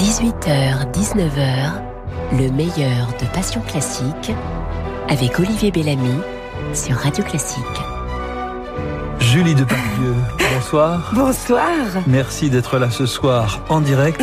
[0.00, 1.72] 18h, 19h,
[2.32, 4.32] le meilleur de Passion Classique
[5.10, 6.14] avec Olivier Bellamy
[6.72, 7.60] sur Radio Classique.
[9.18, 10.14] Julie Depardieu,
[10.54, 11.12] bonsoir.
[11.12, 11.68] Bonsoir.
[12.06, 14.22] Merci d'être là ce soir en direct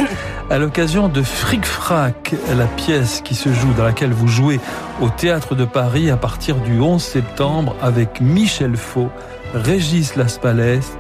[0.50, 4.60] à l'occasion de Fric Frac, la pièce qui se joue, dans laquelle vous jouez
[5.00, 9.10] au Théâtre de Paris à partir du 11 septembre avec Michel Faux,
[9.54, 10.98] Régis Laspalès,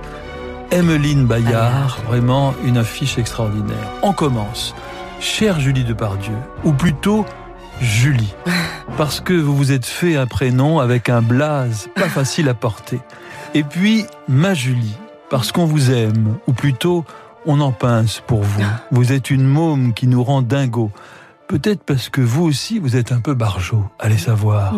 [0.71, 3.89] Emmeline Bayard, vraiment une affiche extraordinaire.
[4.03, 4.75] On commence.
[5.19, 7.25] Chère Julie Depardieu, ou plutôt
[7.79, 8.35] Julie,
[8.97, 12.99] parce que vous vous êtes fait un prénom avec un blaze pas facile à porter.
[13.53, 14.97] Et puis, ma Julie,
[15.29, 17.05] parce qu'on vous aime, ou plutôt,
[17.45, 18.63] on en pince pour vous.
[18.91, 20.91] Vous êtes une môme qui nous rend dingo.
[21.47, 24.73] Peut-être parce que vous aussi, vous êtes un peu barjot, allez savoir.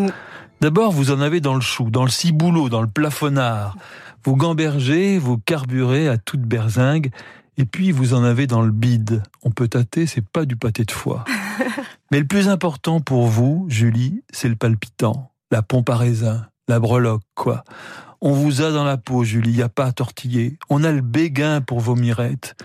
[0.62, 3.76] D'abord, vous en avez dans le chou, dans le ciboulot, dans le plafonnard.
[4.23, 7.12] Vous gambergez, vous carburez à toute berzingue,
[7.58, 9.23] et puis vous en avez dans le bide.
[9.44, 11.26] On peut tâter, c'est pas du pâté de foie.
[12.12, 16.80] Mais le plus important pour vous, Julie, c'est le palpitant, la pompe à raisin, la
[16.80, 17.63] breloque, quoi.
[18.21, 20.58] On vous a dans la peau, Julie, y a pas à tortiller.
[20.70, 22.55] On a le béguin pour vos mirettes.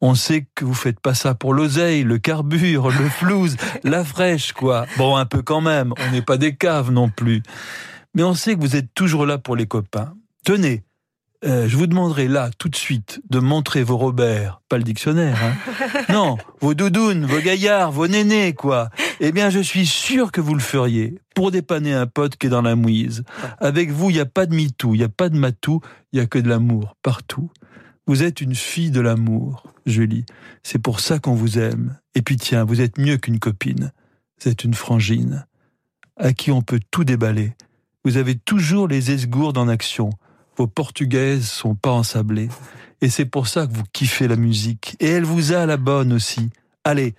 [0.00, 4.52] On sait que vous faites pas ça pour l'oseille, le carbure, le flouze, la fraîche,
[4.52, 4.86] quoi.
[4.96, 5.92] Bon, un peu quand même.
[6.06, 7.42] On n'est pas des caves non plus.
[8.14, 10.14] Mais on sait que vous êtes toujours là pour les copains.
[10.44, 10.84] Tenez,
[11.44, 15.38] euh, je vous demanderai là, tout de suite, de montrer vos Robert, pas le dictionnaire,
[15.42, 16.02] hein.
[16.12, 18.88] Non, vos doudounes, vos gaillards, vos nénés, quoi.
[19.20, 22.50] Eh bien, je suis sûr que vous le feriez, pour dépanner un pote qui est
[22.50, 23.24] dans la mouise.
[23.58, 25.80] Avec vous, il n'y a pas de mitou, il n'y a pas de matou,
[26.12, 27.50] il n'y a que de l'amour, partout.
[28.06, 30.24] Vous êtes une fille de l'amour, Julie.
[30.62, 31.98] C'est pour ça qu'on vous aime.
[32.14, 33.92] Et puis tiens, vous êtes mieux qu'une copine.
[34.40, 35.46] Vous êtes une frangine,
[36.16, 37.52] à qui on peut tout déballer.
[38.04, 40.10] Vous avez toujours les esgourdes en action
[40.56, 42.48] vos portugaises sont pas ensablées.
[43.00, 44.96] Et c'est pour ça que vous kiffez la musique.
[45.00, 46.50] Et elle vous a la bonne aussi.
[46.84, 47.14] Allez,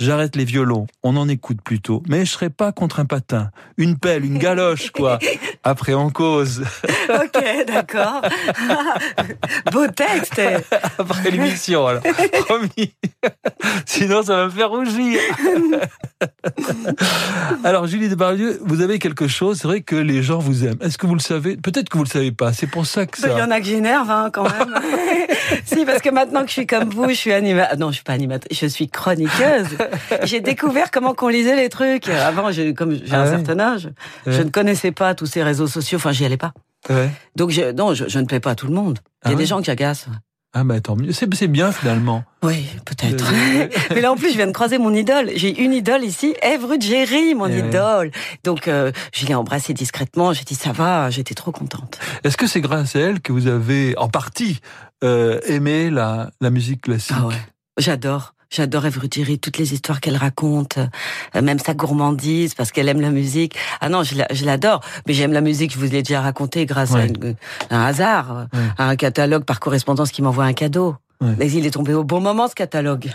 [0.00, 2.02] j'arrête les violons, on en écoute plutôt.
[2.08, 5.18] Mais je serai pas contre un patin, une pelle, une galoche, quoi.
[5.62, 6.64] Après, en cause.
[7.08, 8.22] ok, d'accord.
[9.72, 10.40] Beau texte.
[10.98, 12.02] Après l'émission, alors.
[12.46, 12.94] Promis.
[13.84, 15.20] Sinon, ça va me faire rougir.
[17.64, 20.78] alors, Julie Debardieu, vous avez quelque chose, c'est vrai que les gens vous aiment.
[20.80, 21.56] Est-ce que vous le savez?
[21.56, 22.52] Peut-être que vous le savez pas.
[22.52, 23.28] C'est pour ça que ça.
[23.28, 24.74] Il y en a que j'énerve, hein, quand même.
[25.64, 27.78] si, parce que maintenant que je suis comme vous, je suis animatrice.
[27.78, 29.76] Non, je suis pas animatrice, je suis chroniqueuse.
[30.24, 32.08] J'ai découvert comment qu'on lisait les trucs.
[32.08, 33.90] Avant, comme j'ai un ah certain âge,
[34.26, 35.96] je ne connaissais pas tous ces réseaux sociaux.
[35.96, 36.52] Enfin, j'y allais pas.
[37.36, 38.98] Donc, je, non, je, ne plais pas à tout le monde.
[39.24, 40.08] Il y a ah des gens qui agacent.
[40.52, 42.24] Ah bah tant mieux, c'est bien finalement.
[42.42, 43.32] Oui, peut-être.
[43.94, 45.30] Mais là en plus, je viens de croiser mon idole.
[45.36, 48.10] J'ai une idole ici, Ève Jerry, mon eh idole.
[48.42, 52.00] Donc euh, je l'ai embrassée discrètement, j'ai dit ça va, j'étais trop contente.
[52.24, 54.58] Est-ce que c'est grâce à elle que vous avez en partie
[55.04, 57.16] euh, aimé la, la musique classique?
[57.16, 57.40] Ah ouais,
[57.78, 58.34] j'adore.
[58.50, 58.98] J'adore Eve
[59.40, 60.78] toutes les histoires qu'elle raconte,
[61.36, 63.56] euh, même sa gourmandise, parce qu'elle aime la musique.
[63.80, 67.04] Ah non, je l'adore, mais j'aime la musique, je vous l'ai déjà raconté, grâce à,
[67.70, 70.96] un hasard, à un catalogue par correspondance qui m'envoie un cadeau.
[71.20, 73.12] Mais il est tombé au bon moment, ce catalogue.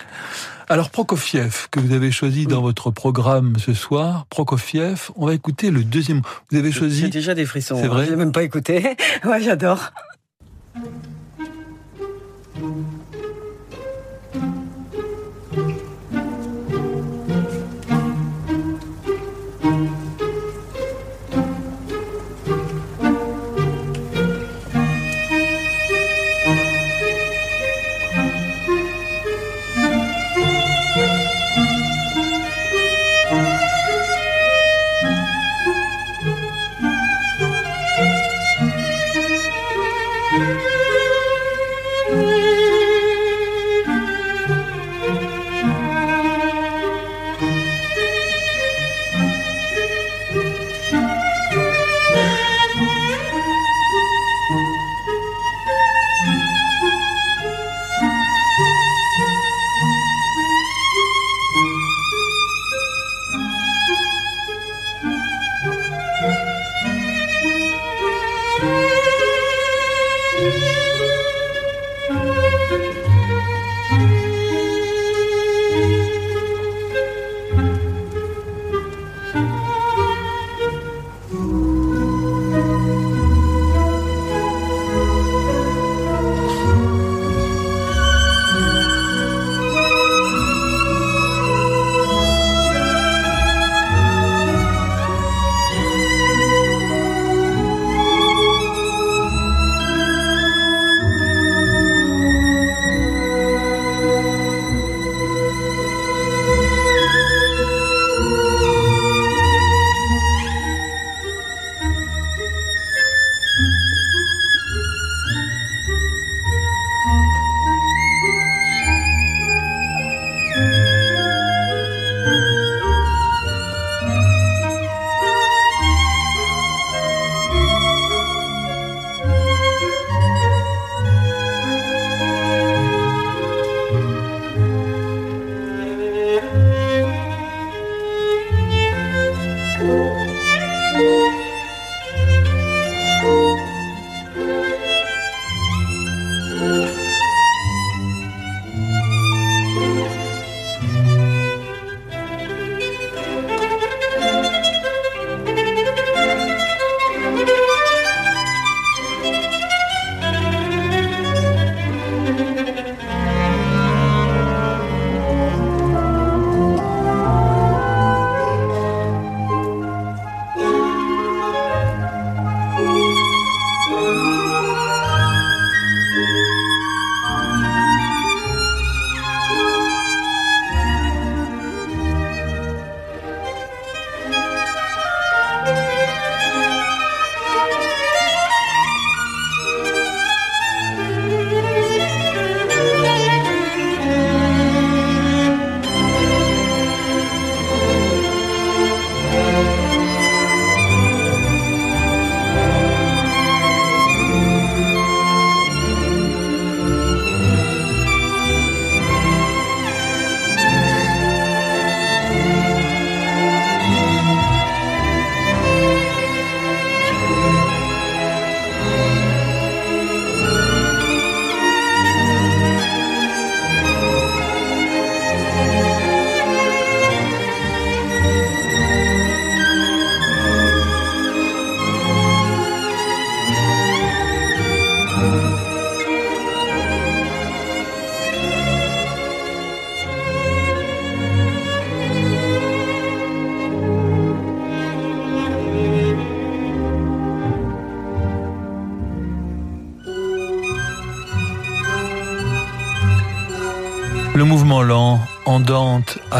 [0.69, 5.69] Alors Prokofiev, que vous avez choisi dans votre programme ce soir, Prokofiev, on va écouter
[5.69, 6.21] le deuxième.
[6.49, 7.01] Vous avez choisi.
[7.01, 7.77] J'ai déjà des frissons.
[7.81, 8.03] C'est vrai.
[8.03, 8.95] Hein, J'ai même pas écouté.
[9.25, 9.91] ouais, j'adore.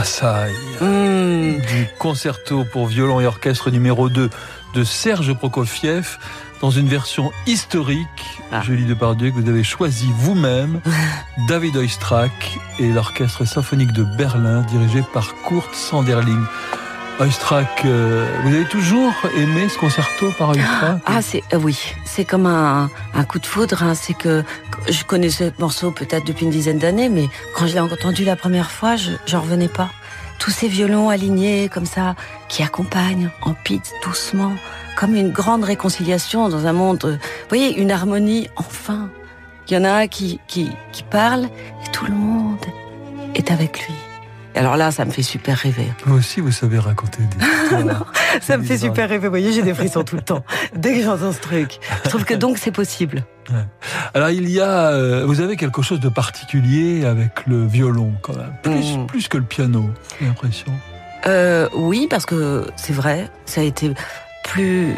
[0.05, 1.61] Mmh.
[1.61, 4.29] Du concerto pour violon et orchestre numéro 2
[4.75, 6.17] de Serge Prokofiev
[6.61, 8.05] dans une version historique,
[8.51, 8.61] Ah.
[8.61, 10.79] Julie Depardieu, que vous avez choisi vous-même,
[11.47, 16.43] David Oistrakh et l'orchestre symphonique de Berlin dirigé par Kurt Sanderling.
[17.19, 21.01] Oistrakh, euh, vous avez toujours aimé ce concerto par Oistrakh?
[21.05, 23.81] Ah, c'est euh, oui, c'est comme un, un coup de foudre.
[23.83, 23.95] hein.
[23.95, 24.43] C'est que
[24.89, 28.35] je connaissais ce morceau peut-être depuis une dizaine d'années, mais quand je l'ai entendu la
[28.35, 29.89] première fois, je j'en revenais pas.
[30.39, 32.15] Tous ces violons alignés comme ça,
[32.49, 34.53] qui accompagnent en pite doucement,
[34.97, 36.99] comme une grande réconciliation dans un monde.
[37.05, 39.09] euh, Vous voyez, une harmonie enfin.
[39.67, 42.63] Il y en a un qui qui qui parle et tout le monde
[43.33, 43.95] est avec lui.
[44.55, 45.87] Et alors là, ça me fait super rêver.
[46.05, 47.45] Vous aussi, vous savez raconter des
[47.77, 48.11] histoires.
[48.41, 49.27] Ça me fait super rêver.
[49.27, 50.43] Vous voyez, j'ai des frissons tout le temps.
[50.75, 51.79] Dès que j'entends ce truc.
[52.05, 53.25] Je trouve que donc c'est possible.
[54.13, 58.35] Alors il y a, euh, vous avez quelque chose de particulier avec le violon quand
[58.35, 59.05] même, plus, Mm.
[59.07, 59.89] plus que le piano,
[60.19, 60.71] j'ai l'impression.
[61.27, 63.93] Euh, oui, parce que c'est vrai, ça a été
[64.43, 64.93] plus,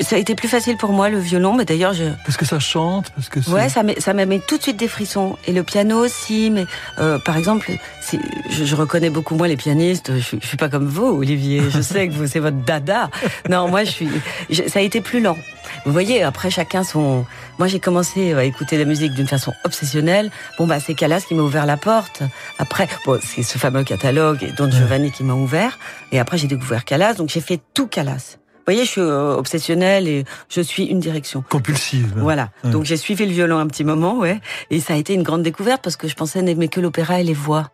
[0.00, 1.54] ça a été plus facile pour moi le violon.
[1.54, 4.56] Mais d'ailleurs, je, Parce que ça chante, parce que ouais, ça ça m'a mis tout
[4.58, 5.36] de suite des frissons.
[5.46, 6.50] Et le piano aussi.
[6.50, 6.66] Mais
[6.98, 10.12] euh, par exemple, c'est- je, je reconnais beaucoup moins les pianistes.
[10.16, 11.62] Je, suis- je suis pas comme vous, Olivier.
[11.70, 13.10] Je sais que vous c'est votre dada.
[13.48, 14.08] Non, moi je suis.
[14.50, 15.36] je- ça a été plus lent.
[15.84, 17.24] Vous voyez, après chacun son.
[17.58, 20.30] Moi, j'ai commencé à écouter la musique d'une façon obsessionnelle.
[20.58, 22.22] Bon, bah, c'est Calas qui m'a ouvert la porte.
[22.58, 25.78] Après, bon, c'est ce fameux catalogue et Don Giovanni qui m'a ouvert.
[26.12, 28.36] Et après, j'ai découvert Calas, donc j'ai fait tout Calas.
[28.68, 31.42] Vous voyez, je suis euh, obsessionnelle et je suis une direction.
[31.48, 32.12] Compulsive.
[32.18, 32.50] Voilà.
[32.62, 32.70] Ouais.
[32.70, 34.42] Donc j'ai suivi le violon un petit moment, ouais.
[34.70, 37.24] Et ça a été une grande découverte parce que je pensais n'aimer que l'opéra et
[37.24, 37.70] les voix.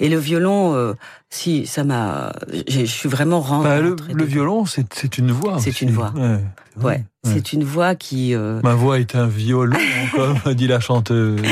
[0.00, 0.94] Et le violon, euh,
[1.28, 2.32] si ça m'a,
[2.66, 3.68] je suis vraiment rentrée.
[3.68, 5.58] Bah, le, le violon, c'est une voix.
[5.58, 6.14] C'est une voix.
[6.16, 6.38] Ouais,
[6.72, 6.94] c'est vrai.
[6.94, 9.76] Ouais, c'est une voix qui, euh, Ma voix est un violon,
[10.14, 11.42] comme dit la chanteuse.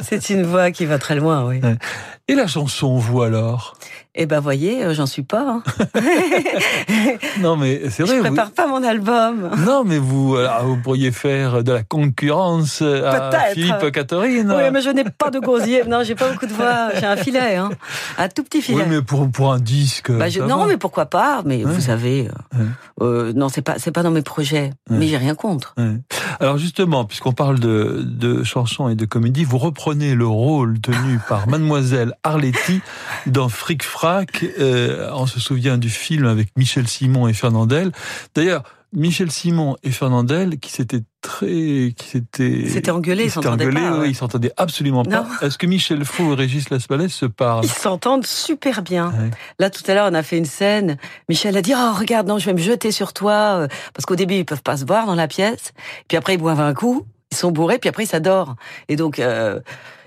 [0.00, 1.60] c'est une voix qui va très loin, oui.
[2.26, 3.76] Et la chanson, vous alors?
[4.16, 5.44] Eh ben, voyez, euh, j'en suis pas.
[5.48, 5.62] hein.
[7.40, 8.20] Non, mais c'est je vrai.
[8.20, 9.50] prépare pas mon album.
[9.52, 9.64] vous...
[9.64, 13.30] Non, mais vous, alors, vous pourriez faire de la concurrence à.
[13.54, 14.52] Philippe Catherine.
[14.54, 15.84] Oui, mais je n'ai pas de gosier.
[15.84, 16.88] Non, j'ai pas beaucoup de voix.
[16.98, 17.70] J'ai un filet, hein.
[18.18, 18.78] Un tout petit filet.
[18.82, 20.10] Oui, mais pour, pour un disque.
[20.10, 20.66] Bah, je- non, va.
[20.66, 21.72] mais pourquoi pas Mais Ouais.
[21.72, 22.66] vous savez, euh, Ouais.
[23.02, 24.72] euh, non, c'est pas, c'est pas dans mes projets.
[24.90, 24.96] Ouais.
[24.98, 25.74] Mais j'ai rien contre.
[26.40, 31.18] Alors justement, puisqu'on parle de, de chansons et de comédie, vous reprenez le rôle tenu
[31.28, 32.80] par Mademoiselle Arletty
[33.26, 34.46] dans Fric Frac.
[34.58, 37.92] Euh, on se souvient du film avec Michel Simon et Fernandel.
[38.34, 38.62] D'ailleurs,
[38.94, 43.90] Michel Simon et Fernandel qui s'étaient très, qui s'étaient, C'était engueulé, ils s'étaient s'entendaient engueulés,
[43.90, 43.98] pas.
[43.98, 45.26] oui, ils s'entendaient absolument pas.
[45.42, 47.62] Est-ce que Michel Faux et Régis Laspalais se parlent?
[47.66, 49.08] Ils s'entendent super bien.
[49.10, 49.30] Ouais.
[49.58, 50.96] Là, tout à l'heure, on a fait une scène.
[51.28, 53.32] Michel a dit, oh, regarde, non, je vais me jeter sur toi.
[53.60, 55.74] euh, Parce qu'au début, ils peuvent pas se voir dans la pièce.
[56.08, 57.04] Puis après, ils boivent un coup.
[57.32, 58.56] Ils sont bourrés, puis après, ils s'adorent.
[58.88, 59.60] Et donc, euh,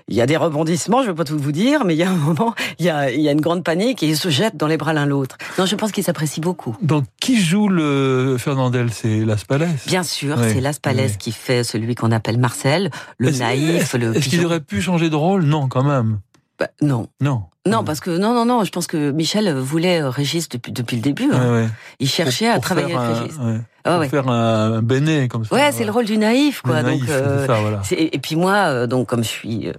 [0.08, 2.10] il y a des rebondissements, je vais pas tout vous dire, mais il y a
[2.10, 4.56] un moment, il y a, il y a une grande panique et ils se jettent
[4.56, 5.38] dans les bras l'un l'autre.
[5.58, 6.76] Non, je pense qu'ils s'apprécient beaucoup.
[6.82, 8.90] Donc, qui joue le Fernandel?
[8.92, 11.16] C'est Laspalais Bien sûr, Oui, c'est Las Palais oui.
[11.18, 15.16] qui fait celui qu'on appelle Marcel, le naïf, le Est-ce qu'il aurait pu changer de
[15.16, 15.44] rôle?
[15.44, 16.18] Non, quand même.
[16.58, 17.42] Bah, non, Non.
[17.66, 18.62] non, parce que non, non, non.
[18.64, 21.28] Je pense que Michel voulait euh, Régis depuis depuis le début.
[21.32, 21.52] hein.
[21.52, 21.68] Ouais.
[21.98, 23.36] Il cherchait Pour- à pour travailler avec un- Régis.
[23.38, 23.60] ouais.
[23.84, 24.08] Ah Pour ouais.
[24.08, 25.54] faire un, un béné comme ça.
[25.54, 26.76] Ouais, c'est le rôle du naïf, quoi.
[26.82, 27.82] Le naïf, donc, euh, ça, voilà.
[27.90, 29.72] et puis moi, euh, donc comme je suis, euh,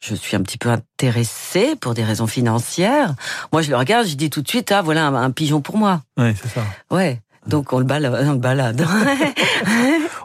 [0.00, 3.14] je suis un petit peu intéressée pour des raisons financières.
[3.52, 5.78] Moi, je le regarde, je dis tout de suite, ah voilà un, un pigeon pour
[5.78, 6.02] moi.
[6.18, 6.62] Ouais, c'est ça.
[6.90, 7.20] Ouais.
[7.46, 8.26] Donc on le balade.
[8.28, 8.84] On le balade.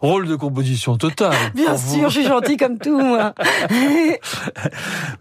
[0.02, 1.36] Rôle de composition totale.
[1.56, 1.96] Bien pour vous.
[1.96, 3.34] sûr, je suis gentille comme tout, moi.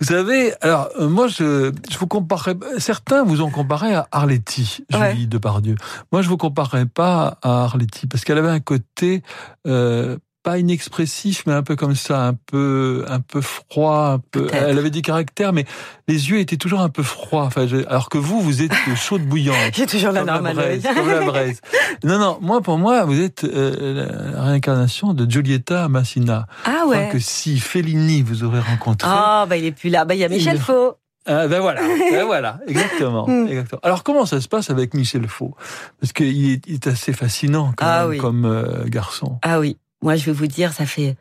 [0.00, 2.56] Vous savez, alors euh, moi, je, je vous comparerais.
[2.78, 5.26] Certains vous ont comparé à Arletty, Julie Ouais.
[5.26, 5.74] Depardieu.
[6.12, 9.22] Moi, je vous comparerais pas à Arletty parce qu'elle avait un côté
[9.66, 14.12] euh, pas inexpressif, mais un peu comme ça, un peu, un peu froid.
[14.14, 14.46] Un peu.
[14.52, 15.66] Elle avait des caractères, mais
[16.08, 17.44] les yeux étaient toujours un peu froids.
[17.44, 19.56] Enfin, je- alors que vous, vous êtes chaude bouillante.
[19.74, 20.54] J'ai toujours la Comme la normale.
[20.56, 21.60] braise, comme la braise.
[22.04, 26.46] Non, non, moi, pour moi, vous êtes euh, la réincarnation de Giulietta Massina.
[26.64, 27.10] Ah ouais.
[27.12, 29.08] que si Fellini vous aurait rencontré.
[29.10, 30.04] Ah bah il est plus là.
[30.04, 30.94] Bah il y a Michel Il- Faux.
[31.26, 33.46] Ah, ben voilà, ben voilà, exactement, Hmm.
[33.46, 33.80] exactement.
[33.84, 35.54] Alors comment ça se passe avec Michel Faux?
[36.00, 38.16] Parce qu'il est, il est assez fascinant quand Ah même, oui.
[38.16, 39.38] comme euh, garçon.
[39.42, 39.76] Ah oui.
[40.02, 41.16] Moi, je vais vous dire, ça fait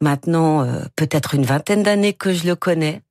[0.00, 3.02] maintenant euh, peut-être une vingtaine d'années que je le connais.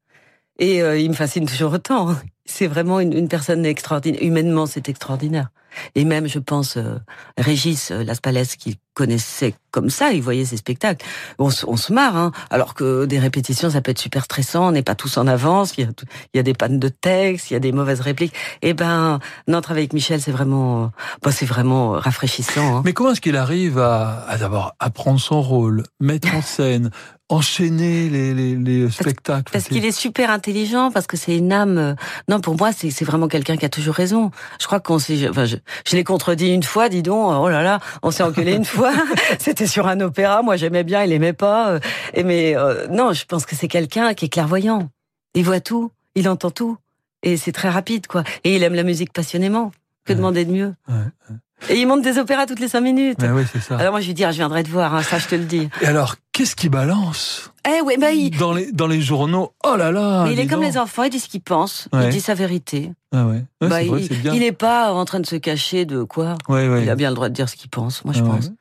[0.60, 2.16] Et euh, il me fascine toujours autant.
[2.46, 4.24] C'est vraiment une, une personne extraordinaire.
[4.24, 5.50] Humainement, c'est extraordinaire.
[5.96, 6.96] Et même, je pense, euh,
[7.38, 11.06] Régis euh, Las Palais, qui connaissait comme ça, il voyait ses spectacles.
[11.38, 14.68] On, se- on se marre, hein, alors que des répétitions, ça peut être super stressant,
[14.68, 15.92] on n'est pas tous en avance, il y, a,
[16.34, 18.34] il y a des pannes de texte, il y a des mauvaises répliques.
[18.62, 22.78] Eh ben, non, travailler avec Michel, c'est vraiment, bah, c'est vraiment rafraîchissant.
[22.78, 22.82] Hein.
[22.84, 26.90] Mais comment est-ce qu'il arrive à, à d'abord apprendre son rôle, mettre en scène,
[27.30, 29.52] enchaîner les, les, les spectacles?
[29.54, 31.78] Parce qu'il est super intelligent, parce que c'est une âme.
[31.78, 31.94] euh,
[32.28, 34.32] Non, pour moi, c'est c'est vraiment quelqu'un qui a toujours raison.
[34.60, 35.30] Je crois qu'on s'est.
[35.30, 35.56] Enfin, je,
[35.88, 37.32] je l'ai contredit une fois, dis donc.
[37.42, 38.92] Oh là là, on s'est engueulé une fois.
[39.40, 40.42] C'était sur un opéra.
[40.42, 41.70] Moi, j'aimais bien, il aimait pas.
[41.72, 41.80] euh,
[42.14, 44.90] Et mais euh, non, je pense que c'est quelqu'un qui est clairvoyant.
[45.36, 46.78] Il voit tout, il entend tout,
[47.24, 48.24] et c'est très rapide, quoi.
[48.44, 49.72] Et il aime la musique passionnément.
[50.06, 50.18] Que Ouais.
[50.18, 50.74] demander de mieux?
[50.88, 51.36] Ouais,
[51.70, 53.18] Et il monte des opéras toutes les cinq minutes.
[53.22, 53.78] Mais oui, c'est ça.
[53.78, 54.96] Alors moi, je lui dis, ah, je viendrai te voir.
[54.96, 55.68] hein, ça, je te le dis.
[55.82, 58.38] Et alors, qu'est-ce qu'il balance Eh ouais, bah il.
[58.38, 61.10] dans les dans les journaux Oh là là mais il est comme les enfants, il
[61.10, 62.06] dit ce qu'il pense, Ouais.
[62.06, 62.92] il dit sa vérité.
[63.14, 64.34] Ah ouais, Ouais, Bah, il, c'est bien.
[64.34, 66.36] il est pas en train de se cacher de quoi.
[66.48, 66.84] Ouais, ouais.
[66.84, 68.52] Il a bien le droit de dire ce qu'il pense, moi je Ah pense.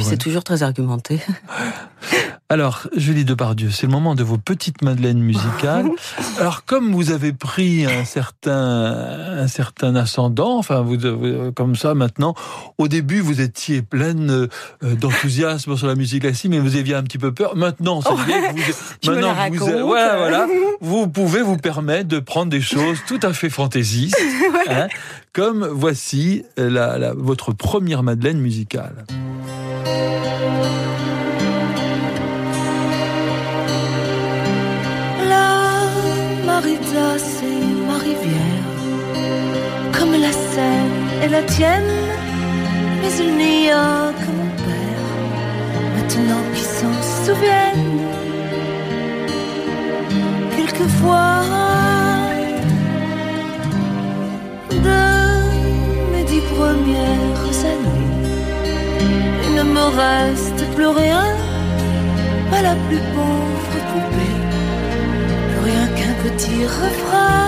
[0.00, 1.20] C'est toujours très argumenté.
[2.54, 5.90] Alors, Julie Depardieu, c'est le moment de vos petites madeleines musicales.
[6.38, 8.52] Alors, comme vous avez pris un certain,
[9.40, 12.36] un certain ascendant, enfin, vous, vous- comme ça maintenant,
[12.78, 14.30] au début, vous étiez pleine
[14.84, 17.56] euh, d'enthousiasme sur la musique classique, mais vous aviez un petit peu peur.
[17.56, 20.46] Maintenant, c'est bien que vous, maintenant que vous, voilà, voilà,
[20.80, 24.16] vous pouvez vous permettre de prendre des choses tout à fait fantaisistes,
[24.70, 24.86] hein,
[25.32, 29.04] comme voici la, la- votre première madeleine musicale.
[40.54, 41.94] Seine et la tienne,
[43.00, 45.08] mais il n'y a que mon père,
[45.96, 47.86] maintenant qui s'en souvienne.
[50.56, 51.42] Quelquefois,
[54.86, 55.00] de
[56.12, 58.12] mes dix premières années,
[59.46, 61.26] il ne me reste plus rien,
[62.52, 64.38] pas la plus pauvre poupée
[65.48, 67.44] plus rien qu'un petit refrain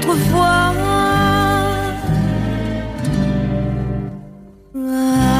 [0.00, 0.72] d'autrefois.
[4.74, 5.39] Oh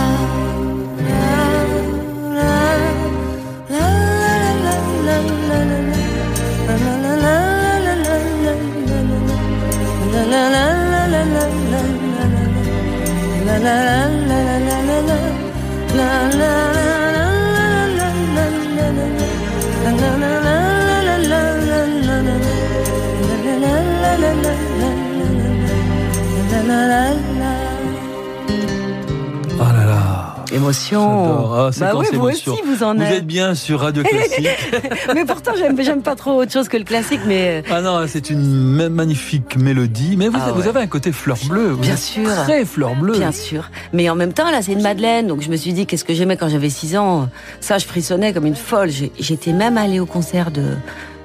[31.81, 33.27] Ah, bah oui, vous aussi vous en Vous êtes.
[33.27, 34.49] bien sur Radio Classique.
[35.15, 38.43] mais pourtant j'aime pas trop autre chose que le classique, mais ah non, c'est une
[38.77, 40.17] ma- magnifique mélodie.
[40.17, 41.77] Mais vous, Ah vous avez un côté fleur bleue.
[41.77, 42.29] Bien sûr.
[42.45, 43.19] Très fleur bleue.
[43.19, 43.71] bien sûr.
[43.93, 46.15] Mais en même temps là c'est une Madeleine, donc je me suis dit qu'est-ce que
[46.15, 47.29] j'aimais quand j'avais 6 ans?
[47.61, 48.91] Ça je frissonnais comme une folle.
[49.19, 50.62] J'étais même allée au concert de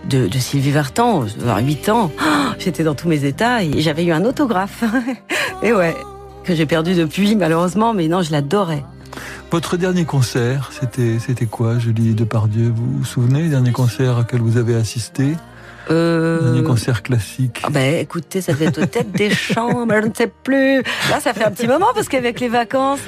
[0.10, 2.12] de, de Sylvie Vartan, vers 8 ans.
[2.20, 2.24] Oh,
[2.60, 4.84] J'étais dans tous mes états et j'avais eu un autographe.
[5.64, 5.96] et ouais,
[6.44, 8.84] que j'ai perdu depuis malheureusement, mais non, je l'adorais.
[9.52, 12.72] Votre dernier concert, c'était c'était quoi, Julie Depardieu?
[12.76, 15.36] Vous vous souvenez, le dernier concert auquel vous avez assisté?
[15.92, 16.42] Euh...
[16.42, 17.62] Dernier concert classique?
[17.64, 20.78] Ah ben écoutez, ça devait être aux têtes des champs, mais je ne sais plus.
[21.10, 23.02] Là, ça fait un petit moment parce qu'avec les vacances,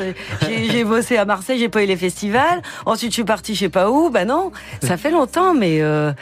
[0.47, 2.61] j'ai j'ai bossé à Marseille, j'ai pas eu les festivals.
[2.85, 4.09] Ensuite, je suis partie je sais pas où.
[4.11, 4.51] Ben non,
[4.83, 6.13] ça fait longtemps, mais euh,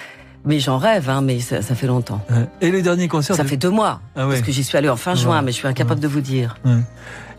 [0.46, 2.24] mais j'en rêve, hein, mais ça, ça fait longtemps.
[2.62, 4.36] Et les derniers concerts Ça de- fait deux mois Ah ouais.
[4.36, 5.18] parce que j'y suis allée en fin Ouais.
[5.18, 6.56] juin, mais je suis incapable de vous dire.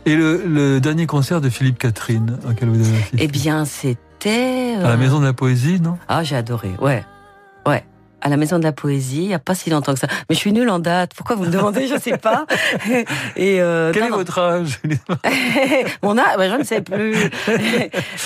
[0.06, 4.74] Et le, le dernier concert de Philippe Catherine auquel vous avez assisté Eh bien, c'était
[4.78, 5.98] À la euh, Maison de la Poésie, non?
[6.08, 6.70] Ah, j'ai adoré.
[6.80, 7.04] Ouais,
[7.66, 7.84] ouais.
[8.20, 10.06] À la Maison de la Poésie, il y a pas si longtemps que ça.
[10.28, 11.10] Mais je suis nulle en date.
[11.16, 11.88] Pourquoi vous me demandez?
[11.88, 12.46] Je sais pas.
[13.36, 14.16] Et euh, Quel non, est non.
[14.18, 14.78] votre âge?
[16.04, 17.14] Mon âge, bah, je ne sais plus.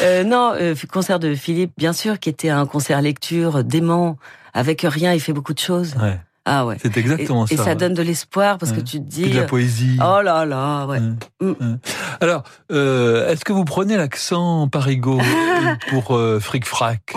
[0.03, 4.17] Euh, non, euh, concert de Philippe, bien sûr, qui était un concert lecture dément,
[4.55, 5.95] avec rien, il fait beaucoup de choses.
[6.01, 6.77] Ouais, Ah ouais.
[6.81, 7.65] c'est Et, exactement et ça.
[7.65, 7.77] ça ouais.
[7.77, 9.29] donne de l'espoir parce que tu te dis.
[9.31, 9.99] de la poésie.
[10.01, 10.99] Oh là là, ouais.
[11.41, 11.55] Ouais.
[11.61, 11.79] Mm.
[12.21, 12.43] Alors,
[12.73, 15.21] euh, est-ce que vous prenez l'accent parigot
[15.91, 17.15] pour euh, Fric Frac?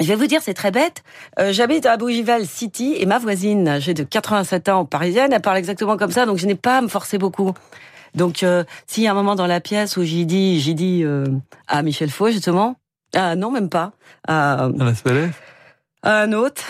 [0.00, 1.02] Je vais vous dire, c'est très bête.
[1.38, 5.56] Euh, J'habite à Bougival City et ma voisine, âgée de 87 ans, parisienne, elle parle
[5.56, 7.54] exactement comme ça, donc je n'ai pas à me forcer beaucoup.
[8.14, 8.44] Donc,
[8.86, 11.04] s'il y a un moment dans la pièce où j'y dis, j'y dis
[11.68, 12.76] à Michel Faux justement,
[13.14, 13.92] ah non même pas,
[14.28, 14.92] à, à la
[16.02, 16.62] à un autre,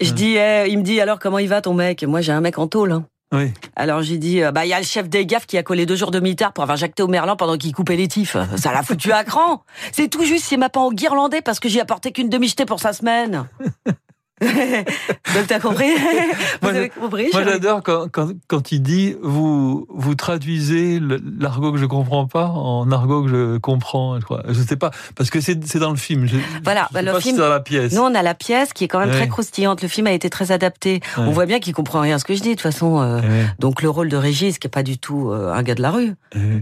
[0.00, 2.02] je dis, eh, il me dit alors comment il va ton mec?
[2.04, 2.92] Moi j'ai un mec en tôle.
[2.92, 3.04] hein.
[3.32, 3.52] Oui.
[3.76, 5.84] Alors j'ai dit, euh, bah il y a le chef des gaffes qui a collé
[5.84, 8.36] deux jours de militaire pour avoir jacté au Merlin pendant qu'il coupait les tifs.
[8.56, 9.62] Ça l'a foutu à cran.
[9.92, 12.92] C'est tout juste s'il m'a pas enguirlandé parce que j'y apporté qu'une demi-jetée pour sa
[12.94, 13.46] semaine.
[15.34, 15.90] Donc t'as compris
[16.62, 21.00] Vous avez compris Moi j'adore quand, quand, quand, il dit vous vous traduisez
[21.38, 24.18] l'argot que je comprends pas en argot que je comprends.
[24.20, 24.42] Je, crois.
[24.48, 26.26] je sais pas parce que c'est dans le film.
[26.26, 27.34] Je, voilà, je bah, le pas film.
[27.34, 27.92] Si dans la pièce.
[27.92, 29.82] Nous on a la pièce qui est quand même très croustillante.
[29.82, 31.00] Le film a été très adapté.
[31.16, 33.00] On voit bien qu'il comprend rien à ce que je dis de toute façon.
[33.00, 33.20] Euh,
[33.58, 35.90] donc le rôle de Régis qui est pas du tout euh, un gars de la
[35.90, 36.14] rue.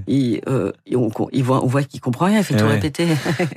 [0.06, 2.38] Il, euh, on, il voit on voit qu'il comprend rien.
[2.38, 3.06] Il fait tout répéter.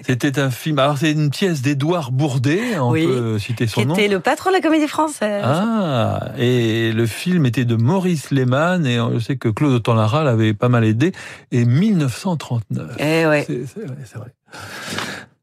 [0.05, 0.79] C'était un film.
[0.79, 2.77] Alors c'est une pièce d'Édouard Bourdet.
[2.79, 3.95] On peut citer son nom.
[4.09, 5.43] Le patron de la comédie française.
[5.45, 10.53] Ah, et le film était de Maurice Lehmann, et je sais que Claude Autant-Lara l'avait
[10.53, 11.11] pas mal aidé,
[11.51, 12.95] et 1939.
[12.97, 13.45] Eh ouais.
[13.47, 14.33] C'est vrai.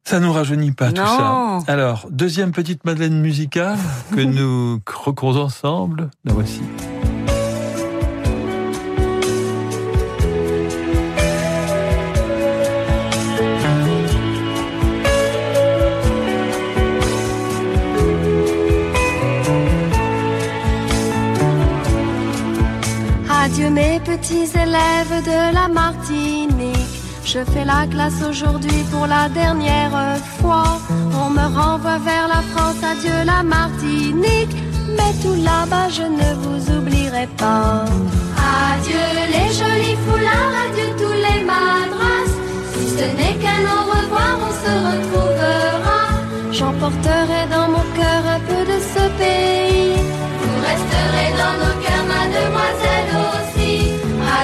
[0.05, 1.59] Ça nous rajeunit pas tout ça.
[1.67, 3.79] Alors, deuxième petite Madeleine musicale
[4.15, 6.63] que nous croquons ensemble, la voici.
[24.27, 26.95] Petits élèves de la Martinique.
[27.25, 30.79] Je fais la classe aujourd'hui pour la dernière fois.
[31.23, 34.57] On me renvoie vers la France, adieu la Martinique.
[34.97, 37.85] Mais tout là-bas, je ne vous oublierai pas.
[38.73, 42.25] Adieu les jolis foulards, adieu tous les madras.
[42.73, 46.03] Si ce n'est qu'un au revoir, on se retrouvera.
[46.51, 49.97] J'emporterai dans mon cœur un peu de ce pays.
[50.41, 53.56] Vous resterez dans nos cœurs, mademoiselle aussi.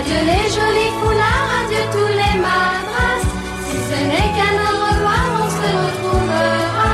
[0.03, 3.21] Adieu les jolis foulards, adieu tous les madras.
[3.69, 6.93] Si ce n'est qu'un au revoir, on se retrouvera.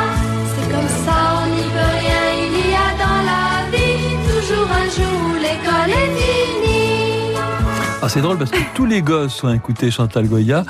[0.53, 2.25] C'est comme ça, on n'y peut rien.
[2.37, 7.39] Il y a dans la vie toujours un jour où l'école est finie.
[8.03, 10.65] Ah, c'est drôle parce que tous les gosses ont écouté Chantal Goya.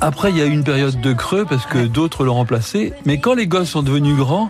[0.00, 2.94] Après, il y a eu une période de creux parce que d'autres l'ont remplacé.
[3.04, 4.48] Mais quand les gosses sont devenus grands,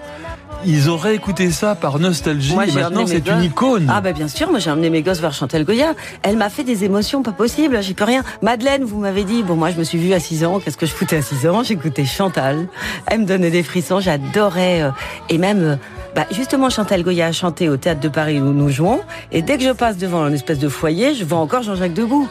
[0.64, 2.55] ils ont réécouté ça par nostalgie.
[2.55, 3.87] Moi, et maintenant, c'est une icône.
[3.88, 4.51] Ah, bah, bien sûr.
[4.51, 5.94] Moi, j'ai emmené mes gosses vers Chantal Goya.
[6.23, 7.83] Elle m'a fait des émotions pas possibles.
[7.83, 8.23] J'y peux rien.
[8.42, 10.61] Madeleine, vous m'avez dit, bon, moi, je me suis vue à 6 ans.
[10.61, 11.62] Qu'est-ce que je foutais à 6 ans?
[11.62, 12.68] J'écoutais Chantal.
[13.07, 14.01] Elle me donnait des frissons.
[14.01, 14.83] J'adorais.
[14.83, 14.90] Euh,
[15.29, 15.77] et même, euh,
[16.14, 19.01] bah, justement, Chantal Goya a chanté au Théâtre de Paris où nous jouons.
[19.33, 22.29] Et dès que je passe devant une espèce de foyer, je vois encore Jean-Jacques Debout.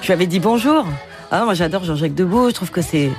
[0.00, 0.86] Je lui avais dit bonjour.
[1.30, 2.48] Ah, moi, j'adore Jean-Jacques Debout.
[2.48, 3.10] Je trouve que c'est,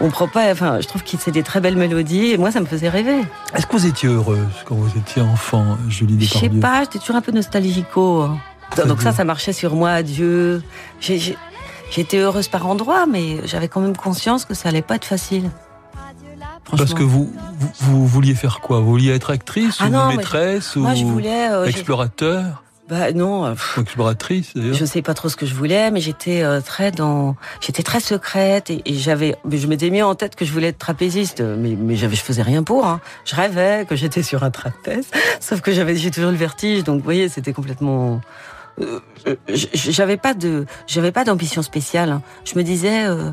[0.00, 2.60] on prend pas, enfin, je trouve que c'est des très belles mélodies et moi, ça
[2.60, 3.20] me faisait rêver.
[3.54, 6.98] Est-ce que vous étiez heureuse quand vous étiez enfant, Julie Depardieu Je sais pas, j'étais
[6.98, 8.28] toujours un peu nostalgico.
[8.86, 10.62] Donc ça, ça marchait sur moi, adieu.
[11.00, 15.50] J'étais heureuse par endroits, mais j'avais quand même conscience que ça allait pas être facile.
[16.76, 18.80] Parce que vous, vous, vous, vouliez faire quoi?
[18.80, 21.64] Vous vouliez être actrice ah ou non, maîtresse moi, je, ou moi, je voulais, euh,
[21.64, 22.62] explorateur?
[22.88, 23.54] Bah non.
[23.76, 24.52] Ou exploratrice.
[24.54, 28.00] Je sais pas trop ce que je voulais, mais j'étais euh, très dans, j'étais très
[28.00, 31.76] secrète et, et j'avais, je m'étais mis en tête que je voulais être trapéziste, mais
[31.76, 32.86] mais j'avais, je faisais rien pour.
[32.86, 33.00] Hein.
[33.26, 35.08] Je rêvais que j'étais sur un trapèze,
[35.40, 38.22] sauf que j'avais, j'ai toujours le vertige, donc vous voyez, c'était complètement.
[38.80, 39.00] Euh,
[39.74, 42.10] j'avais pas de, j'avais pas d'ambition spéciale.
[42.10, 42.22] Hein.
[42.44, 43.32] Je me disais, euh,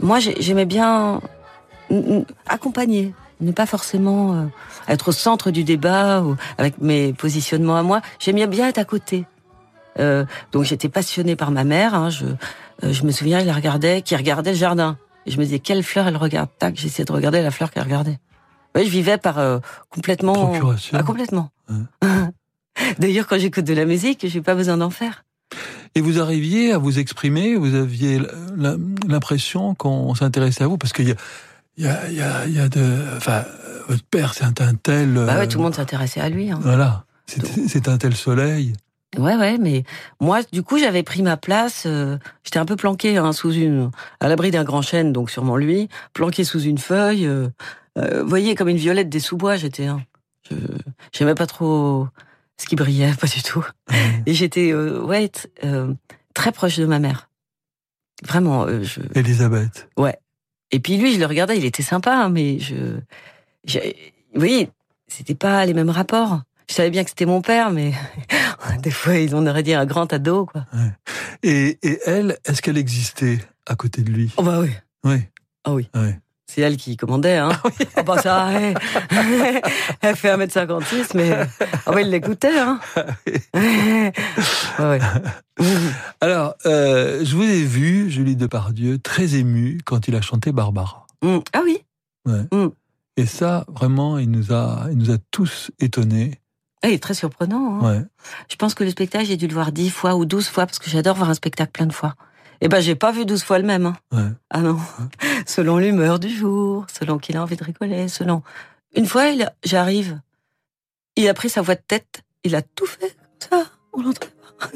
[0.00, 1.20] moi, j'aimais bien
[2.46, 4.44] accompagner ne pas forcément euh,
[4.88, 8.00] être au centre du débat ou avec mes positionnements à moi.
[8.18, 9.26] J'aimais bien être à côté.
[9.98, 11.94] Euh, donc j'étais passionnée par ma mère.
[11.94, 12.24] Hein, je,
[12.82, 14.98] euh, je me souviens, elle la regardait, qui regardait le jardin.
[15.26, 16.48] Et je me disais quelle fleur elle regarde.
[16.58, 18.18] Tac, j'essayais de regarder la fleur qu'elle regardait.
[18.74, 19.58] Oui, je vivais par euh,
[19.90, 20.34] complètement.
[20.34, 20.98] Procuration.
[20.98, 21.50] Ah, complètement.
[22.98, 25.24] D'ailleurs, quand j'écoute de la musique, j'ai pas besoin d'en faire.
[25.94, 28.20] Et vous arriviez à vous exprimer Vous aviez
[29.06, 31.16] l'impression qu'on s'intéressait à vous parce qu'il y a
[31.76, 33.44] il y a, y, a, y a de, enfin,
[33.88, 35.14] votre père, c'est un, tel.
[35.14, 36.50] Bah ouais, tout le monde s'intéressait à lui.
[36.50, 36.58] Hein.
[36.62, 38.74] Voilà, c'est un tel soleil.
[39.18, 39.84] Ouais, ouais, mais
[40.20, 41.84] moi, du coup, j'avais pris ma place.
[41.86, 45.56] Euh, J'étais un peu planqué hein, sous une, à l'abri d'un grand chêne, donc sûrement
[45.56, 47.26] lui, planqué sous une feuille.
[47.26, 47.48] Euh,
[47.98, 49.86] euh, vous voyez, comme une violette des sous-bois, j'étais.
[49.86, 50.02] Hein.
[51.12, 52.08] J'aimais pas trop
[52.56, 53.64] ce qui brillait, pas du tout.
[54.26, 55.30] Et j'étais, euh, ouais,
[56.34, 57.30] très proche de ma mère.
[58.24, 58.66] Vraiment.
[58.82, 59.00] Je...
[59.14, 59.88] Elisabeth.
[59.96, 60.18] Ouais.
[60.70, 62.98] Et puis lui, je le regardais, il était sympa, hein, mais je,
[63.66, 63.78] je
[64.34, 64.68] oui,
[65.06, 66.42] c'était pas les mêmes rapports.
[66.68, 67.92] Je savais bien que c'était mon père, mais
[68.82, 70.64] des fois, ils on aurait dit un grand ado, quoi.
[70.72, 70.90] Ouais.
[71.42, 74.32] Et, et elle, est-ce qu'elle existait à côté de lui?
[74.36, 74.70] Oh bah oui.
[75.04, 75.18] Oui.
[75.64, 75.88] Ah oui.
[75.94, 76.18] Ouais.
[76.46, 77.50] C'est elle qui commandait, hein.
[77.52, 77.86] Ah oui.
[77.96, 78.74] oh bah ça, ouais.
[80.02, 81.46] elle fait 1m56, mais
[81.86, 82.80] oh bah, il l'écoutait, hein.
[83.54, 84.12] ouais,
[84.78, 85.00] ouais.
[86.20, 91.06] Alors, euh, je vous ai vu, Julie Depardieu, très émue quand il a chanté Barbara.
[91.22, 91.38] Mmh.
[91.52, 91.78] Ah oui.
[92.26, 92.68] Mmh.
[93.16, 96.40] Et ça, vraiment, il nous a, il nous a tous étonnés.
[96.82, 97.80] Ah, il est très surprenant.
[97.80, 97.88] Hein.
[97.88, 98.02] Ouais.
[98.50, 100.78] Je pense que le spectacle, j'ai dû le voir dix fois ou douze fois parce
[100.78, 102.14] que j'adore voir un spectacle plein de fois.
[102.64, 103.86] Eh ben, j'ai pas vu douze fois le même.
[103.86, 103.96] Hein.
[104.10, 104.30] Ouais.
[104.50, 104.78] Ah non.
[105.46, 108.42] selon l'humeur du jour, selon qu'il a envie de rigoler, selon.
[108.96, 109.24] Une fois,
[109.64, 110.18] j'arrive
[111.16, 113.14] il a pris sa voix de tête, il a tout fait
[113.50, 114.26] comme ça, on l'entend
[114.58, 114.68] pas.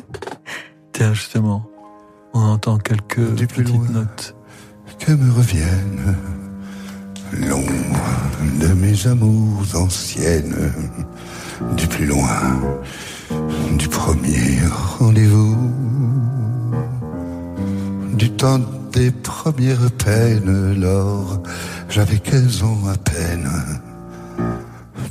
[0.93, 1.69] Tiens, justement,
[2.33, 3.89] on entend quelques Du plus petites loin.
[3.91, 4.37] notes.
[4.99, 6.17] que me revienne
[7.33, 8.01] l'ombre
[8.61, 10.73] de mes amours anciennes,
[11.77, 12.79] du plus loin,
[13.77, 14.59] du premier
[14.99, 15.73] rendez-vous,
[18.19, 18.61] du temps
[18.93, 21.41] des premières peines, lors
[21.89, 23.49] j'avais 15 ans à peine,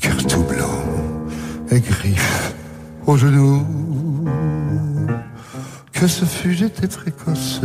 [0.02, 0.84] cœur tout blanc
[1.72, 2.54] et griffes
[3.06, 3.65] aux genoux.
[5.93, 7.62] Que ce fut, j'étais précoce,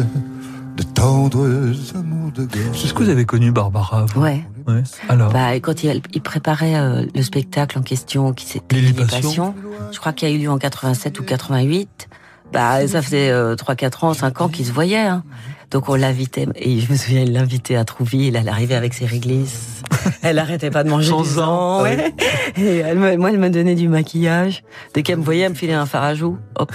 [0.76, 1.46] de tendres
[1.94, 2.84] amours de gosse.
[2.84, 4.44] Est-ce que vous avez connu Barbara vous Ouais.
[4.66, 4.82] Ouais.
[5.08, 8.92] Alors, Bah, quand il, il préparait euh, le spectacle en question, qui s'était.
[8.92, 9.54] Passion,
[9.90, 12.08] je crois qu'il y a eu lieu en 87 ou 88.
[12.52, 14.98] Bah, ça faisait euh, 3, 4 ans, 5 ans qu'ils se voyaient.
[14.98, 15.24] Hein.
[15.70, 19.06] Donc on l'invitait, et je me souviens, il l'invitait à Trouville, elle arrivait avec ses
[19.06, 19.80] réglisses.
[20.22, 22.12] Elle arrêtait pas de manger du ans, sang, ouais.
[22.56, 24.64] Et elle me- moi, elle me donnait du maquillage.
[24.94, 26.38] Dès qu'elle me voyait, elle me filait un fard à joues.
[26.58, 26.72] Hop.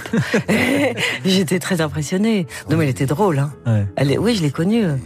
[1.24, 2.46] J'étais très impressionnée.
[2.70, 3.52] Non, mais elle était drôle, hein.
[3.66, 3.86] ouais.
[3.96, 4.96] Elle est- oui, je l'ai connue, euh,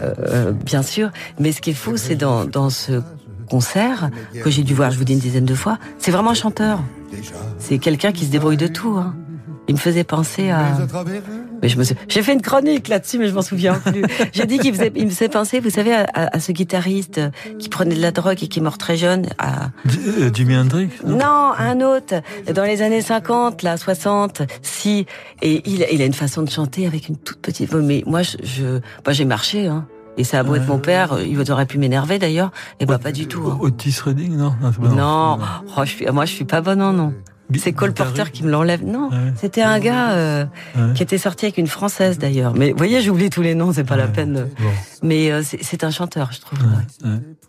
[0.00, 1.10] euh, bien sûr.
[1.38, 3.02] Mais ce qui est fou, c'est dans, dans ce
[3.48, 4.10] concert
[4.42, 6.80] que j'ai dû voir, je vous dis une dizaine de fois, c'est vraiment un chanteur.
[7.58, 8.96] C'est quelqu'un qui se débrouille de tout.
[8.98, 9.14] Hein.
[9.68, 10.72] Il me faisait penser à.
[11.62, 11.94] Mais je me suis...
[12.08, 14.02] J'ai fait une chronique là-dessus, mais je m'en souviens plus.
[14.32, 14.92] J'ai dit qu'il faisait...
[14.96, 17.20] il me faisait penser, vous savez, à, à- à ce guitariste
[17.60, 19.26] qui prenait de la drogue et qui est mort très jeune.
[19.38, 19.66] À...
[19.86, 21.16] Euh, Jimi Hendrix non?
[21.16, 22.14] Non, un autre,
[22.52, 25.06] dans les années 50, là, 60, si.
[25.42, 27.80] Et il, il a une façon de chanter avec une toute petite voix.
[27.82, 28.64] Mais moi, je, je
[29.06, 29.86] moi, j'ai marché, hein.
[30.18, 32.50] Et ça a beau être mon père, il aurait pu m'énerver d'ailleurs.
[32.80, 33.44] Et bah, pas du tout.
[33.50, 33.56] hein.
[33.62, 34.52] Otis Redding, non?
[34.82, 35.38] Non, Non,
[35.78, 37.14] oh, je suis, moi, je suis pas bonne en nom.
[37.58, 37.92] C'est Cole.
[37.94, 38.84] Porter qui me l'enlève.
[38.84, 39.32] Non, Ouais.
[39.36, 40.44] c'était un gars euh,
[40.76, 40.92] Ouais.
[40.94, 42.54] qui était sorti avec une française d'ailleurs.
[42.54, 44.48] Mais vous voyez, j'oublie tous les noms, c'est pas la peine.
[44.58, 44.70] Bon,
[45.02, 46.58] Mais euh, c'est un chanteur, je trouve.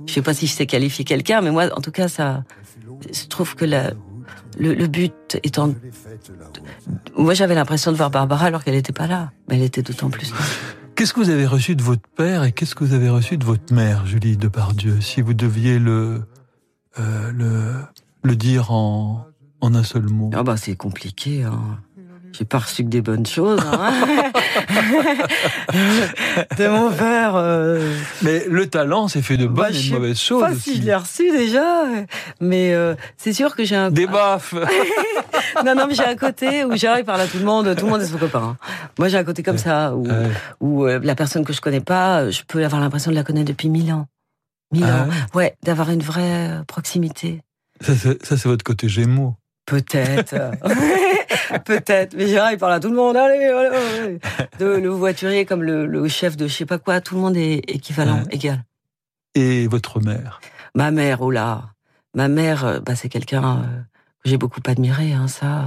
[0.08, 2.44] Je sais pas si je sais qualifier quelqu'un, mais moi, en tout cas, ça,
[3.14, 3.92] je trouve que la,
[4.58, 5.14] le, le but
[5.44, 5.74] étant,
[7.18, 10.10] moi, j'avais l'impression de voir Barbara alors qu'elle n'était pas là, mais elle était d'autant
[10.10, 10.38] plus là.
[10.96, 13.44] Qu'est-ce que vous avez reçu de votre père et qu'est-ce que vous avez reçu de
[13.46, 16.22] votre mère, Julie Depardieu, si vous deviez le,
[17.00, 17.74] euh, le,
[18.24, 19.26] le dire en,
[19.64, 21.44] en un seul mot Ah bah, c'est compliqué.
[21.44, 21.60] Hein.
[22.34, 23.62] J'ai pas reçu que des bonnes choses.
[23.72, 23.92] Hein.
[26.58, 27.36] de mon père.
[27.36, 30.42] euh, Mais le talent, c'est fait de bonnes bah, et je de sais mauvaises choses.
[30.42, 31.84] Pas si je l'ai reçu déjà,
[32.42, 33.92] mais euh, c'est sûr que j'ai un.
[33.92, 34.56] Des baffes
[35.66, 37.92] Non, non, mais j'ai un côté où j'arrive par là tout le monde, tout le
[37.92, 38.58] monde est son copain.
[38.60, 38.68] hein.
[38.98, 40.32] Moi, j'ai un côté comme ça où, Ouais.
[40.60, 43.48] où euh, la personne que je connais pas, je peux avoir l'impression de la connaître
[43.48, 44.08] depuis mille ans.
[44.72, 45.08] Mille Ah ans.
[45.36, 47.42] Ouais, d'avoir une vraie proximité.
[47.82, 49.36] Ça, c'est votre côté gémeaux.
[49.66, 50.36] Peut-être.
[51.66, 52.16] Peut-être.
[52.16, 53.16] Mais j'arrive par là tout le monde.
[53.16, 54.20] Allez, allez, allez.
[54.60, 57.38] De, le voiturier comme le, le chef de je sais pas quoi, tout le monde
[57.38, 58.36] est équivalent, Ouais.
[58.36, 58.64] égal.
[59.36, 60.42] Et votre mère?
[60.76, 61.70] Ma mère, oh là.
[62.14, 63.82] Ma mère, euh, bah, c'est quelqu'un euh,
[64.24, 65.66] que j'ai beaucoup admiré, hein, ça.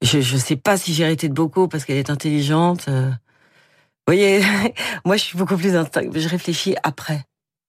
[0.00, 2.86] Je, je sais pas si j'ai hérité de beaucoup parce qu'elle est intelligente.
[2.88, 3.10] euh.
[3.10, 4.40] Vous voyez,
[5.04, 6.02] moi, je suis beaucoup plus instinct.
[6.14, 7.24] Je réfléchis après,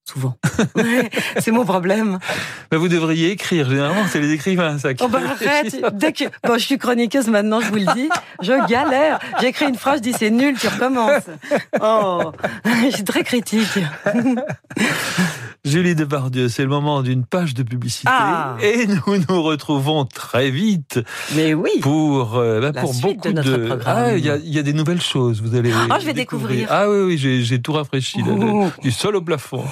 [0.09, 0.35] souvent.
[1.39, 2.19] c'est mon problème.
[2.71, 3.69] Ben, Vous devriez écrire.
[3.69, 4.93] Généralement, c'est les écrivains, ça.
[4.93, 8.09] qui Oh bah arrête Dès que bon, je suis chroniqueuse maintenant, je vous le dis,
[8.41, 9.19] je galère.
[9.41, 11.23] J'écris une phrase, je dis c'est nul, tu recommences.
[11.81, 12.31] Oh,
[12.65, 13.79] je suis très critique.
[15.65, 18.07] Julie Depardieu, c'est le moment d'une page de publicité.
[18.09, 18.55] Ah.
[18.61, 20.99] Et nous nous retrouvons très vite
[21.35, 21.71] Mais oui.
[21.81, 23.81] pour, euh, bah, La pour suite beaucoup de notre programme.
[23.85, 25.41] Ah, il y a, il y a des nouvelles choses.
[25.41, 25.71] Vous allez.
[25.89, 26.67] Ah, je vais découvrir.
[26.71, 28.19] Ah oui, oui, j'ai tout rafraîchi.
[28.23, 29.65] là, du sol au plafond.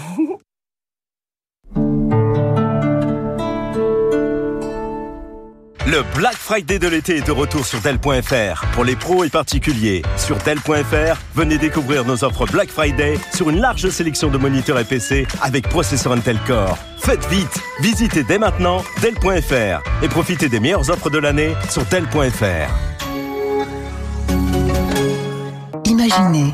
[5.88, 8.66] Le Black Friday de l'été est de retour sur Dell.fr.
[8.74, 13.62] Pour les pros et particuliers, sur Dell.fr, venez découvrir nos offres Black Friday sur une
[13.62, 16.78] large sélection de moniteurs et PC avec processeur Intel Core.
[16.98, 22.70] Faites vite, visitez dès maintenant Dell.fr et profitez des meilleures offres de l'année sur Dell.fr.
[25.86, 26.54] Imaginez,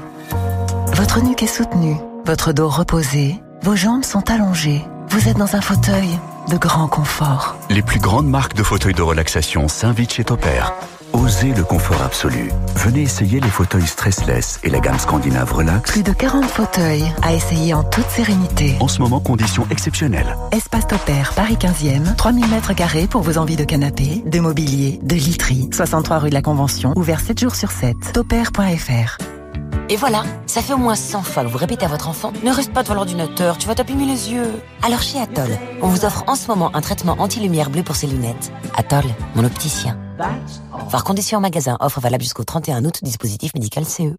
[0.93, 1.95] votre nuque est soutenue,
[2.27, 6.19] votre dos reposé, vos jambes sont allongées, vous êtes dans un fauteuil
[6.49, 7.55] de grand confort.
[7.69, 10.73] Les plus grandes marques de fauteuils de relaxation s'invitent chez Topair.
[11.13, 12.51] Osez le confort absolu.
[12.75, 15.91] Venez essayer les fauteuils stressless et la gamme scandinave Relax.
[15.91, 18.75] Plus de 40 fauteuils à essayer en toute sérénité.
[18.79, 20.35] En ce moment, conditions exceptionnelles.
[20.51, 25.15] Espace Topair, Paris 15e, 3000 mètres carrés pour vos envies de canapé, de mobilier, de
[25.15, 25.69] literie.
[25.71, 27.95] 63 rue de la Convention, ouvert 7 jours sur 7.
[28.13, 29.17] Topair.fr
[29.89, 32.51] Et voilà, ça fait au moins 100 fois que vous répétez à votre enfant Ne
[32.51, 34.49] reste pas devant l'ordinateur, tu vas t'abîmer les yeux.
[34.81, 35.49] Alors chez Atoll,
[35.81, 38.51] on vous offre en ce moment un traitement anti-lumière bleue pour ses lunettes.
[38.75, 39.03] Atoll,
[39.35, 39.97] mon opticien.
[40.89, 44.15] Voir conditions en magasin, offre valable jusqu'au 31 août, dispositif médical CE.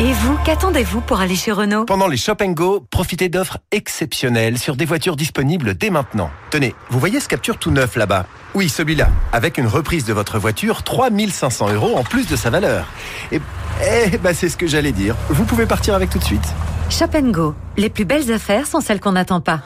[0.00, 1.84] Et vous, qu'attendez-vous pour aller chez Renault?
[1.84, 6.28] Pendant les Shop Go, profitez d'offres exceptionnelles sur des voitures disponibles dès maintenant.
[6.50, 8.26] Tenez, vous voyez ce capture tout neuf là-bas?
[8.54, 9.10] Oui, celui-là.
[9.32, 12.86] Avec une reprise de votre voiture, 3500 euros en plus de sa valeur.
[13.30, 13.40] Et,
[13.86, 15.14] eh, bah, c'est ce que j'allais dire.
[15.28, 16.52] Vous pouvez partir avec tout de suite.
[16.90, 17.54] Shop Go.
[17.76, 19.60] Les plus belles affaires sont celles qu'on n'attend pas.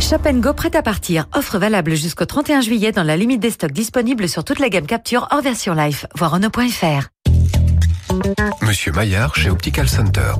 [0.00, 1.26] Shop Go prêt à partir.
[1.34, 4.86] Offre valable jusqu'au 31 juillet dans la limite des stocks disponibles sur toute la gamme
[4.86, 6.06] Capture hors version life.
[6.14, 7.08] Voir Renault.fr.
[8.62, 10.32] Monsieur Maillard chez Optical Center.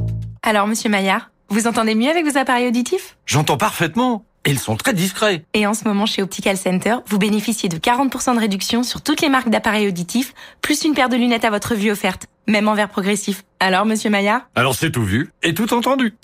[0.42, 3.16] Alors, monsieur Maillard, vous entendez mieux avec vos appareils auditifs?
[3.26, 4.24] J'entends parfaitement.
[4.46, 5.44] Et ils sont très discrets.
[5.52, 9.20] Et en ce moment, chez Optical Center, vous bénéficiez de 40% de réduction sur toutes
[9.20, 12.74] les marques d'appareils auditifs, plus une paire de lunettes à votre vue offerte, même en
[12.74, 13.44] verre progressif.
[13.60, 14.42] Alors, monsieur Maillard?
[14.54, 16.14] Alors c'est tout vu et tout entendu.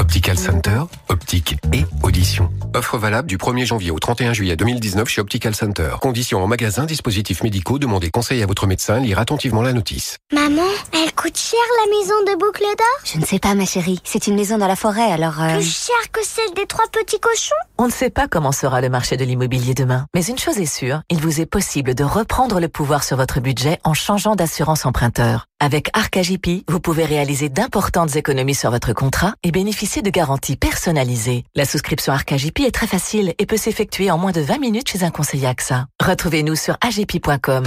[0.00, 2.48] Optical Center, optique et audition.
[2.74, 5.90] Offre valable du 1er janvier au 31 juillet 2019 chez Optical Center.
[6.00, 10.16] Conditions en magasin, dispositifs médicaux, demandez conseil à votre médecin, lire attentivement la notice.
[10.32, 10.62] Maman,
[10.94, 12.86] elle coûte cher la maison de boucle d'or?
[13.04, 15.38] Je ne sais pas ma chérie, c'est une maison dans la forêt alors...
[15.38, 15.56] Euh...
[15.56, 17.54] Plus cher que celle des trois petits cochons?
[17.76, 20.64] On ne sait pas comment sera le marché de l'immobilier demain, mais une chose est
[20.64, 24.86] sûre, il vous est possible de reprendre le pouvoir sur votre budget en changeant d'assurance
[24.86, 25.49] emprunteur.
[25.62, 31.44] Avec Arcagip, vous pouvez réaliser d'importantes économies sur votre contrat et bénéficier de garanties personnalisées.
[31.54, 35.04] La souscription Arcagip est très facile et peut s'effectuer en moins de 20 minutes chez
[35.04, 35.84] un conseiller AXA.
[36.02, 37.64] Retrouvez-nous sur agipi.com.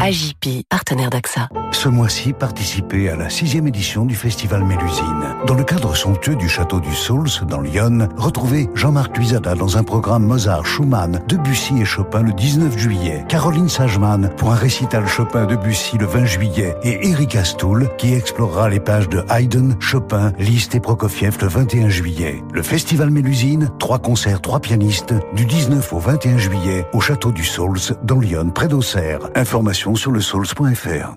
[0.00, 1.48] Agipi, partenaire d'AXA.
[1.70, 5.36] Ce mois-ci, participez à la sixième édition du Festival Mélusine.
[5.46, 9.84] Dans le cadre somptueux du Château du Sauls, dans Lyon, retrouvez Jean-Marc Luisada dans un
[9.84, 15.98] programme Mozart, Schumann, Debussy et Chopin le 19 juillet, Caroline Sageman pour un récital Chopin-Debussy
[15.98, 20.80] le 20 juillet et Eric Astoul qui explorera les pages de Haydn, Chopin, Liszt et
[20.80, 22.42] Prokofiev le 21 juillet.
[22.52, 27.44] Le Festival Mélusine, trois concerts, trois pianistes, du 19 au 21 juillet au Château du
[27.44, 29.20] Sauls, dans Lyon, près d'Auxerre.
[29.34, 31.14] Information sur le sauls.fr.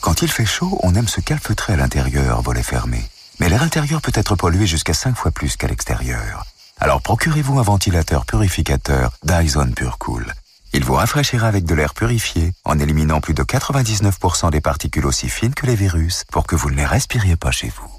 [0.00, 3.02] Quand il fait chaud, on aime se calfeutrer à l'intérieur, volet fermé.
[3.40, 6.44] Mais l'air intérieur peut être pollué jusqu'à 5 fois plus qu'à l'extérieur.
[6.80, 10.34] Alors procurez-vous un ventilateur purificateur Dyson PureCool.
[10.74, 15.28] Il vous rafraîchira avec de l'air purifié en éliminant plus de 99% des particules aussi
[15.28, 17.90] fines que les virus pour que vous ne les respiriez pas chez vous.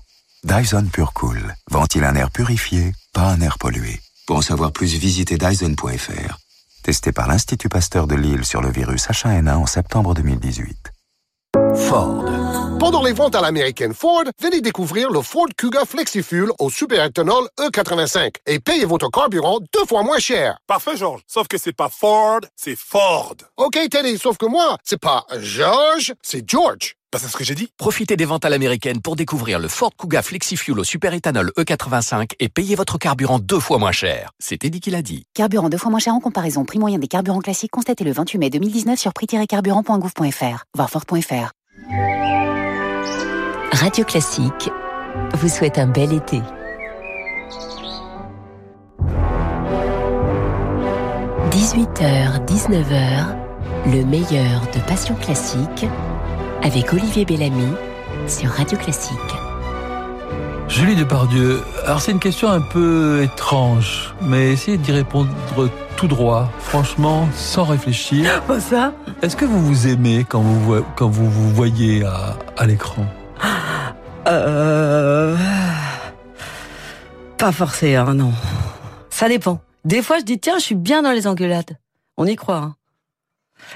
[0.43, 4.01] Dyson PureCool ventile un air purifié, pas un air pollué.
[4.25, 6.39] Pour en savoir plus, visitez dyson.fr.
[6.81, 10.92] Testé par l'Institut Pasteur de Lille sur le virus H1N1 en septembre 2018.
[11.75, 12.25] Ford.
[12.79, 18.36] Pendant les ventes à l'américaine Ford, venez découvrir le Ford Kuga FlexiFuel au superéthanol E85
[18.45, 20.57] et payez votre carburant deux fois moins cher.
[20.67, 21.21] Parfait, George.
[21.25, 23.36] Sauf que c'est pas Ford, c'est Ford.
[23.57, 26.95] OK, Teddy, sauf que moi, c'est pas George, c'est George.
[27.12, 27.69] Bah, c'est ce que j'ai dit.
[27.77, 32.49] Profitez des ventes à l'américaine pour découvrir le Ford Kuga FlexiFuel au superéthanol E85 et
[32.49, 34.31] payez votre carburant deux fois moins cher.
[34.39, 35.23] C'est Eddie qui l'a dit.
[35.33, 36.65] Carburant deux fois moins cher en comparaison.
[36.65, 40.65] Prix moyen des carburants classiques constaté le 28 mai 2019 sur prix-carburant.gouv.fr.
[40.75, 41.51] Voir Ford.fr.
[43.71, 44.69] Radio Classique
[45.33, 46.38] vous souhaite un bel été.
[51.51, 53.36] «18h, 19h,
[53.88, 55.88] le meilleur de Passion Classique
[56.62, 57.73] avec Olivier Bellamy
[58.27, 59.42] sur Radio Classique.
[60.73, 65.29] Julie Depardieu, alors c'est une question un peu étrange, mais essayez d'y répondre
[65.95, 68.41] tout droit, franchement, sans réfléchir.
[68.47, 72.65] Pas ça Est-ce que vous vous aimez quand vous quand vous, vous voyez à, à
[72.65, 73.05] l'écran?
[74.27, 75.38] Euh...
[77.38, 78.33] Pas forcément, non.
[79.12, 79.62] Ça dépend.
[79.86, 81.77] Des fois, je dis tiens, je suis bien dans les engueulades.
[82.17, 82.57] On y croit.
[82.57, 82.75] Hein.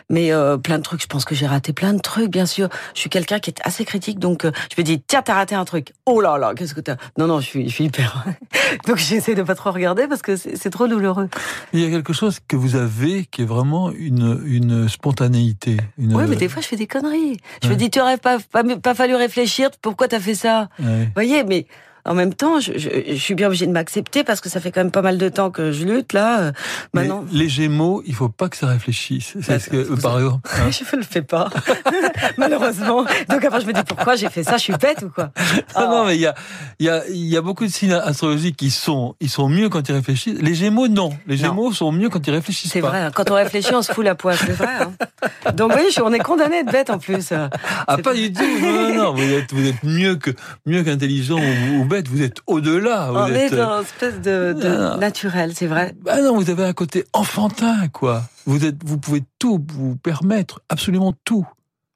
[0.09, 2.69] Mais euh, plein de trucs, je pense que j'ai raté plein de trucs, bien sûr.
[2.93, 5.55] Je suis quelqu'un qui est assez critique, donc euh, je me dis, tiens, t'as raté
[5.55, 5.93] un truc.
[6.05, 6.97] Oh là là, qu'est-ce que t'as?
[7.17, 8.25] Non, non, je suis, je suis hyper...
[8.87, 11.29] donc j'essaie de pas trop regarder parce que c'est trop douloureux.
[11.73, 15.77] Il y a quelque chose que vous avez qui est vraiment une, une spontanéité.
[15.97, 16.15] Une...
[16.15, 17.37] Oui, mais des fois, je fais des conneries.
[17.61, 17.73] Je ouais.
[17.73, 20.69] me dis, tu aurais pas, pas, pas fallu réfléchir, pourquoi t'as fait ça?
[20.79, 21.05] Ouais.
[21.05, 21.67] Vous voyez, mais
[22.07, 24.71] en même temps, je, je, je suis bien obligée de m'accepter parce que ça fait
[24.71, 26.39] quand même pas mal de temps que je lutte là.
[26.39, 26.51] Euh,
[26.93, 29.35] maintenant, Mais les Gémeaux, il faut pas que ça réfléchisse.
[29.41, 30.49] C'est ce que, par exemple.
[30.53, 31.49] Hein je ne le fais pas,
[32.37, 33.05] malheureusement.
[33.29, 34.57] Donc après, je me dis pourquoi j'ai fait ça?
[34.57, 35.31] Je suis bête ou quoi?
[35.75, 35.91] Ah oh.
[35.91, 36.33] Non, mais il y a,
[36.79, 39.69] il y a, il y a beaucoup de signes astrologiques qui sont, ils sont mieux
[39.69, 40.39] quand ils réfléchissent.
[40.39, 41.11] Les Gémeaux, non.
[41.27, 41.71] Les Gémeaux non.
[41.71, 43.09] sont mieux quand ils réfléchissent C'est vrai.
[43.13, 44.39] Quand on réfléchit, on se fout la poisse.
[44.45, 44.77] C'est vrai.
[44.81, 45.51] Hein.
[45.53, 47.31] Donc oui, on est condamné de bête en plus.
[47.31, 48.43] Ah pas du tout.
[48.61, 50.31] Non, non, vous êtes, vous êtes mieux que,
[50.65, 51.96] mieux qu'intelligent ou, ou bête.
[52.07, 53.11] Vous êtes au-delà.
[53.13, 54.97] On êtes, est dans une espèce de, de non.
[54.97, 55.95] naturel, c'est vrai.
[56.01, 58.23] Bah non, vous avez un côté enfantin, quoi.
[58.45, 61.47] Vous êtes, vous pouvez tout vous permettre, absolument tout.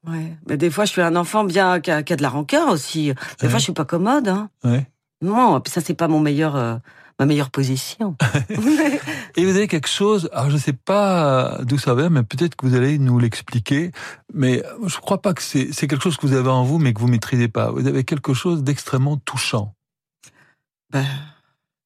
[0.07, 0.35] Ouais.
[0.47, 2.69] Mais des fois, je suis un enfant bien qui a, qui a de la rancœur
[2.69, 3.07] aussi.
[3.07, 3.49] Des ouais.
[3.49, 4.27] fois, je suis pas commode.
[4.27, 4.49] Hein.
[4.63, 4.87] Ouais.
[5.21, 6.55] Non, ça c'est pas mon meilleur.
[6.55, 6.75] Euh,
[7.21, 8.15] ma meilleure position.
[9.35, 12.55] Et vous avez quelque chose, alors je ne sais pas d'où ça vient, mais peut-être
[12.55, 13.91] que vous allez nous l'expliquer,
[14.33, 16.93] mais je ne crois pas que c'est quelque chose que vous avez en vous, mais
[16.93, 17.69] que vous ne maîtrisez pas.
[17.69, 19.75] Vous avez quelque chose d'extrêmement touchant.
[20.91, 21.05] Ben,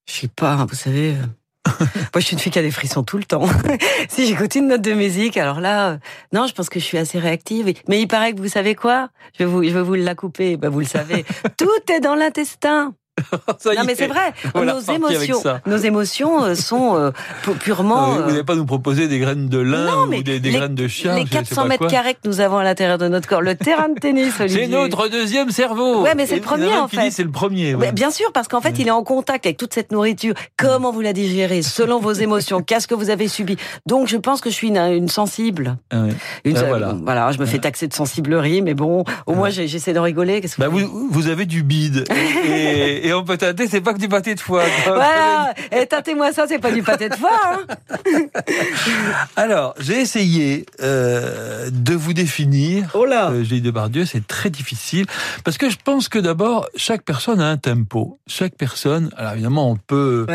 [0.08, 1.12] je sais pas, vous savez...
[1.14, 1.26] Euh,
[1.80, 3.46] moi, je suis une fille qui a des frissons tout le temps.
[4.10, 5.98] si j'écoute une note de musique, alors là, euh,
[6.32, 7.74] non, je pense que je suis assez réactive.
[7.88, 9.10] Mais il paraît que vous savez quoi?
[9.34, 10.58] Je vais vous, je vais vous la couper.
[10.58, 11.26] Ben, vous le savez.
[11.58, 12.96] Tout est dans l'intestin.
[13.66, 17.12] non mais c'est vrai, nos émotions, nos émotions euh, sont euh,
[17.60, 18.16] purement.
[18.16, 21.16] vous n'allez pas nous proposer des graines de lin ou des, graines de chien.
[21.16, 24.00] Les 400 mètres carrés que nous avons à l'intérieur de notre corps, le terrain de
[24.00, 26.04] tennis, C'est notre deuxième cerveau.
[26.04, 27.12] Ouais, mais c'est le premier en fait.
[27.12, 27.76] C'est le premier.
[27.94, 30.34] bien sûr, parce qu'en fait, il est en contact avec toute cette nourriture.
[30.58, 32.62] Comment vous la digérez selon vos émotions?
[32.66, 33.58] Qu'est-ce que vous avez subi?
[33.86, 35.78] Donc, je pense que je suis une, sensible.
[35.92, 35.98] Ah
[36.44, 36.96] une, ben voilà.
[37.04, 37.32] voilà.
[37.32, 40.42] je me fais taxer de sensiblerie, mais bon, au moins j'essaie de rigoler.
[40.42, 42.06] Que bah, vous, vous, avez du bide.
[42.48, 44.64] et, et on peut tâter, c'est pas que du pâté de foie.
[44.86, 47.30] Voilà, et tâtez-moi ça, c'est pas du pâté de foie.
[47.44, 47.66] Hein.
[49.36, 52.92] Alors, j'ai essayé euh, de vous définir.
[52.94, 55.06] Oh là euh, Gilles Debardieu, c'est très difficile
[55.44, 58.20] parce que je pense que d'abord, chaque personne a un tempo.
[58.28, 60.26] Chaque personne, alors évidemment, on peut,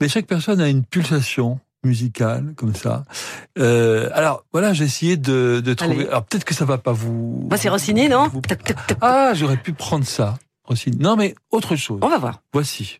[0.00, 3.04] mais chaque personne a une pulsation musicale comme ça.
[3.58, 6.08] Euh, alors voilà, j'ai essayé de, de trouver.
[6.08, 7.46] Alors peut-être que ça va pas vous.
[7.48, 8.30] Moi, c'est Rossini, non
[9.00, 10.36] Ah, j'aurais pu prendre ça.
[10.98, 12.00] Non, mais autre chose.
[12.02, 12.42] On va voir.
[12.52, 12.98] Voici.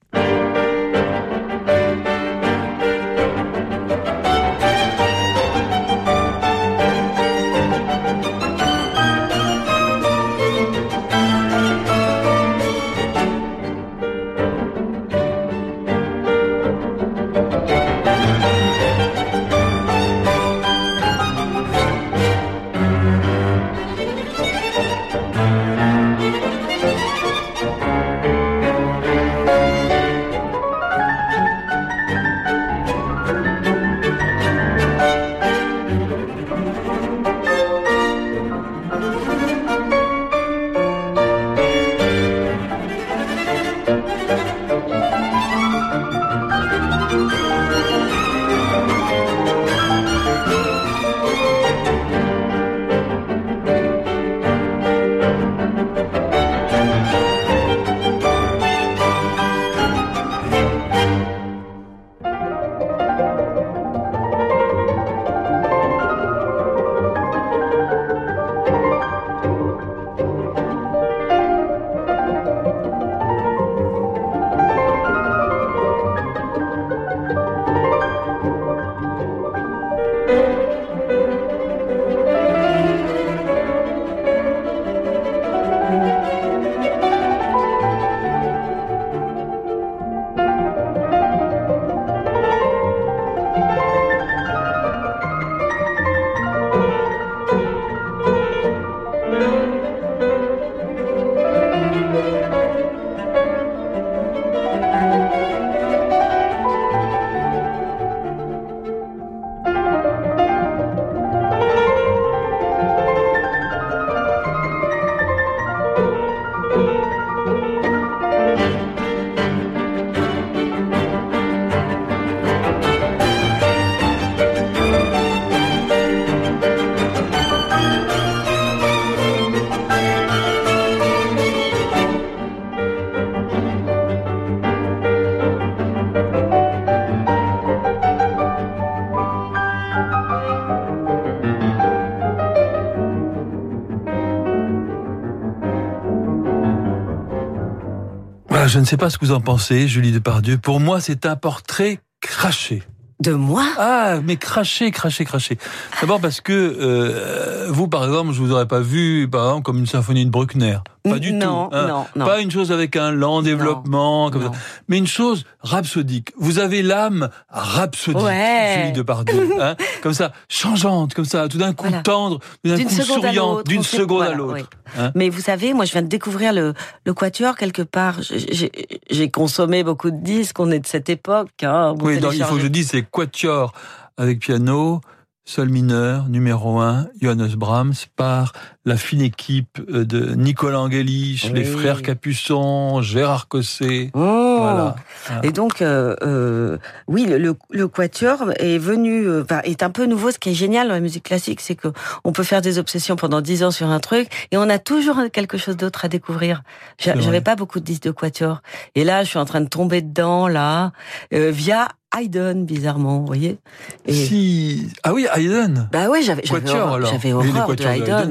[148.68, 150.58] Je ne sais pas ce que vous en pensez, Julie Depardieu.
[150.58, 152.82] Pour moi, c'est un portrait craché.
[153.20, 155.58] De moi Ah, mais craché, craché, craché.
[156.00, 159.78] D'abord parce que euh, vous, par exemple, je vous aurais pas vu, par exemple, comme
[159.78, 160.78] une symphonie de Bruckner.
[161.02, 161.46] Pas du tout.
[161.46, 161.68] Hein.
[161.88, 162.26] Non, non.
[162.26, 164.52] Pas une chose avec un lent développement, comme ça.
[164.88, 166.32] mais une chose rhapsodique.
[166.38, 168.76] Vous avez l'âme rhapsodique, ouais.
[168.80, 172.90] Julie Depardieu, hein, comme ça, changeante, comme ça, tout d'un coup tendre, tout d'un coup
[172.90, 174.68] souriante, d'une seconde à l'autre.
[174.98, 175.12] Hein.
[175.14, 176.74] Mais vous savez, moi, je viens de découvrir le,
[177.04, 178.16] le quatuor quelque part.
[178.22, 181.62] J'ai consommé beaucoup de disques, on est de cette époque.
[181.62, 183.72] Hein, oui, donc il faut que je dise, c'est quatuor
[184.16, 185.00] avec piano,
[185.48, 188.52] Sol mineur, numéro 1, Johannes Brahms, par
[188.88, 191.52] la fine équipe euh, de Nicolas Angelich, Oui.
[191.54, 194.10] les frères Capuçon, Gérard Cosset.
[194.14, 194.56] Oh.
[194.60, 194.96] Voilà.
[195.44, 200.06] Et donc, euh, euh, oui, le, le, le quatuor est venu, enfin, est un peu
[200.06, 200.30] nouveau.
[200.30, 201.88] Ce qui est génial dans la musique classique, c'est que
[202.24, 205.16] on peut faire des obsessions pendant dix ans sur un truc et on a toujours
[205.32, 206.62] quelque chose d'autre à découvrir.
[206.98, 208.62] J'avais pas beaucoup de disques de quatuor.
[208.94, 210.92] Et là, je suis en train de tomber dedans, là,
[211.34, 213.58] euh, via Haydn, bizarrement, vous voyez.
[214.06, 214.88] Et- Si...
[215.02, 215.88] Ah oui, Haydn.
[215.92, 218.30] bah oui, j'avais j'avais Quatuor, horreur, horreur de Haydn.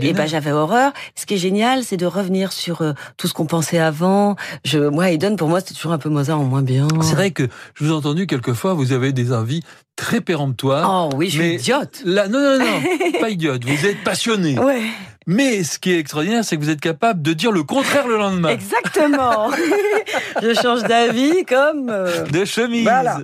[0.00, 0.92] Et- ben j'avais horreur.
[1.14, 4.36] Ce qui est génial, c'est de revenir sur euh, tout ce qu'on pensait avant.
[4.64, 6.88] Je, moi, Haydn, pour moi, c'était toujours un peu Mozart en moins bien.
[7.02, 9.62] C'est vrai que je vous ai entendu quelquefois, vous avez des avis
[10.00, 10.88] très péremptoires.
[11.12, 12.00] Oh oui, je suis idiote.
[12.06, 12.80] Là, non, non, non,
[13.20, 13.64] pas idiote.
[13.64, 14.58] Vous êtes passionné.
[14.58, 14.80] Ouais.
[15.26, 18.16] Mais ce qui est extraordinaire, c'est que vous êtes capable de dire le contraire le
[18.16, 18.48] lendemain.
[18.48, 19.50] Exactement.
[20.42, 21.90] je change d'avis comme.
[21.90, 22.82] euh, De chemise.
[22.84, 23.18] Voilà.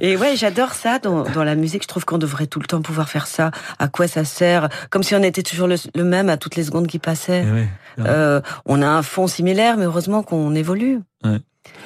[0.00, 1.82] Et ouais, j'adore ça dans, dans la musique.
[1.82, 3.50] Je trouve qu'on devrait tout le temps pouvoir faire ça.
[3.78, 4.68] À quoi ça sert?
[4.90, 7.44] Comme si on était toujours le, le même à toutes les secondes qui passaient.
[7.46, 8.02] Eh.
[8.06, 11.00] Euh, on a un fond similaire, mais heureusement qu'on évolue.
[11.24, 11.38] Ouais.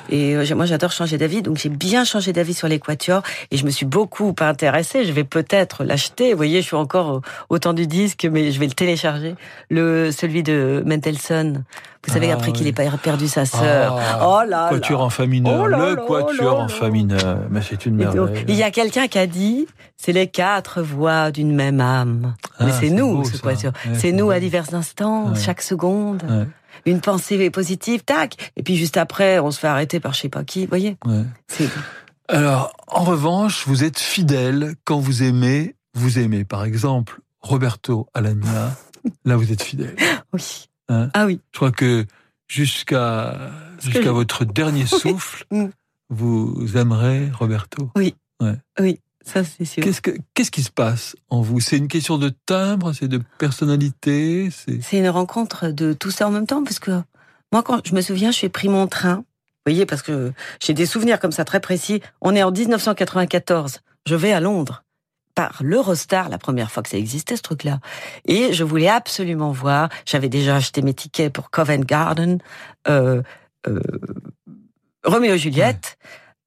[0.08, 3.56] Et euh, moi, j'adore changer d'avis, donc j'ai bien changé d'avis sur les quatuors et
[3.56, 5.04] je me suis beaucoup intéressée.
[5.04, 6.30] Je vais peut-être l'acheter.
[6.30, 9.34] Vous voyez, je suis encore au, temps du disque, mais je vais le télécharger.
[9.68, 11.64] Le celui de Mendelssohn.
[12.06, 13.98] Vous savez, Ah, après qu'il ait pas perdu sa sœur.
[14.00, 15.60] Ah, oh là Quatuor en fa mineur.
[15.62, 17.38] Oh là le là quatuor là en fa mineur.
[17.50, 18.44] Mais c'est une Et donc, merveille.
[18.46, 19.66] il y a quelqu'un qui a dit,
[19.96, 22.34] c'est les quatre voix d'une même âme.
[22.60, 23.72] Ah, Mais c'est c'est nous, beau, ce quatuor.
[23.84, 24.30] Ouais, c'est c'est nous beau.
[24.30, 25.40] à divers instants, Ouais.
[25.40, 26.22] chaque seconde.
[26.30, 26.46] Ouais.
[26.86, 28.52] Une pensée positive, tac.
[28.56, 30.62] Et puis juste après, on se fait arrêter par je sais pas qui.
[30.62, 31.24] Vous voyez Ouais.
[32.28, 36.44] Alors, en revanche, vous êtes fidèle quand vous aimez, vous aimez.
[36.44, 38.76] Par exemple, Roberto Alagna.
[39.24, 39.94] Là, vous êtes fidèle.
[40.32, 40.66] oui.
[40.88, 41.10] Hein?
[41.14, 41.40] Ah oui.
[41.52, 42.06] Je crois que
[42.48, 45.44] jusqu'à jusqu'à votre dernier souffle,
[46.08, 47.90] vous aimerez Roberto.
[47.96, 48.14] Oui.
[48.40, 48.56] Ouais.
[48.80, 49.82] Oui, ça c'est sûr.
[49.82, 51.60] Qu'est-ce que qu'est-ce qui se passe en vous?
[51.60, 56.28] C'est une question de timbre, c'est de personnalité, c'est C'est une rencontre de tout ça
[56.28, 57.02] en même temps, parce que
[57.52, 59.16] moi, quand je me souviens, j'ai pris mon train.
[59.16, 62.00] Vous voyez, parce que j'ai des souvenirs comme ça très précis.
[62.20, 63.80] On est en 1994.
[64.06, 64.84] Je vais à Londres
[65.34, 67.80] par l'Eurostar, la première fois que ça existait, ce truc-là.
[68.26, 69.90] Et je voulais absolument voir.
[70.06, 72.38] J'avais déjà acheté mes tickets pour Covent Garden,
[72.88, 73.22] euh,
[73.68, 73.80] euh,
[75.04, 75.98] Roméo et Juliette.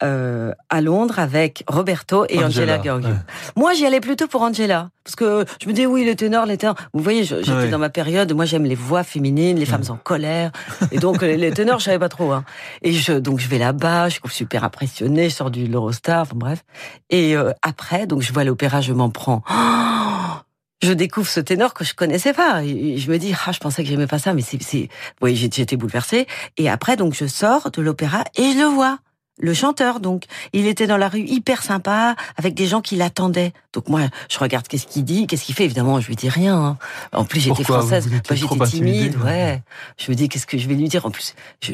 [0.04, 3.14] Euh, à Londres avec Roberto et Angela, Angela, ouais.
[3.56, 4.90] Moi, j'y allais plutôt pour Angela.
[5.04, 6.76] Parce que je me dis, oui, le ténor, les ténors.
[6.94, 7.70] Vous voyez, j'étais Ouais.
[7.70, 10.52] dans ma période, moi, j'aime les voix féminines, les femmes en colère.
[10.92, 12.32] Et donc, les, ténors, je savais pas trop.
[12.32, 12.44] Hein.
[12.82, 16.36] Et je, donc, je vais là-bas, je suis super impressionnée, je sors du l'Eurostar, enfin
[16.36, 16.64] bref.
[17.10, 19.44] Et euh, après, donc, je vois l'opéra, je m'en prends.
[19.50, 19.54] Oh
[20.82, 22.64] je découvre ce ténor que je connaissais pas.
[22.64, 24.88] Et je me dis, ah, je pensais que j'aimais pas ça, mais c'est, c'est,
[25.22, 26.26] oui, j'ai- j'étais bouleversée.
[26.58, 29.00] Et après, donc, je sors de l'opéra et je le vois.
[29.40, 33.54] Le chanteur, donc, il était dans la rue hyper sympa, avec des gens qui l'attendaient.
[33.74, 35.64] Donc moi, je regarde qu'est-ce qu'il dit, qu'est-ce qu'il fait.
[35.66, 36.58] Évidemment, je lui dis rien.
[36.58, 36.78] hein.
[37.14, 39.62] En plus, j'étais française, bah, j'étais timide, ouais.
[39.98, 41.06] Je me dis, qu'est-ce que je vais lui dire?
[41.06, 41.74] En plus, je,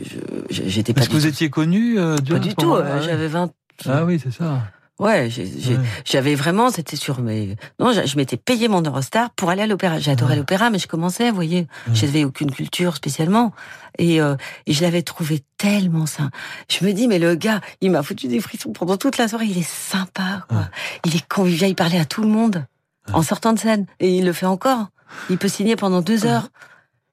[0.50, 2.74] je- j'étais pas Est-ce que vous tout- étiez connu euh, pas du tout.
[2.76, 3.02] euh.
[3.02, 3.52] J'avais 20,
[3.88, 4.62] Ah oui, c'est ça.
[4.98, 5.78] Ouais, Ouais.
[6.06, 7.58] j'avais vraiment, c'était sur mes.
[7.80, 10.00] Non, je, je m'étais payé mon Eurostar pour aller à l'opéra.
[10.00, 13.52] J'adorais l'opéra, mais je commençais, vous voyez, j'avais aucune culture spécialement,
[13.98, 14.36] et, euh,
[14.68, 16.30] et je l'avais trouvé tellement sain.
[16.70, 19.48] Je me dis, mais le gars, il m'a foutu des frissons pendant toute la soirée.
[19.48, 20.70] Il est sympa, quoi.
[21.06, 22.66] Il est convivial, il parlait à tout le monde
[23.12, 24.88] en sortant de scène, et il le fait encore.
[25.30, 26.48] Il peut signer pendant deux heures.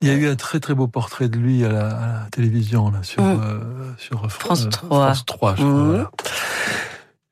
[0.00, 2.26] Il y a eu un très très beau portrait de lui à la, à la
[2.32, 3.40] télévision là sur Mm.
[3.40, 3.58] euh,
[3.98, 4.88] sur France euh, 3.
[5.14, 5.70] France 3, je crois.
[5.72, 5.86] Mm.
[5.86, 6.10] voilà.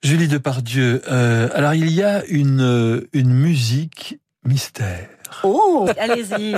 [0.02, 1.02] Julie Depardieu.
[1.10, 5.08] Euh, alors il y a une euh, une musique mystère.
[5.44, 6.56] Oh, allez-y.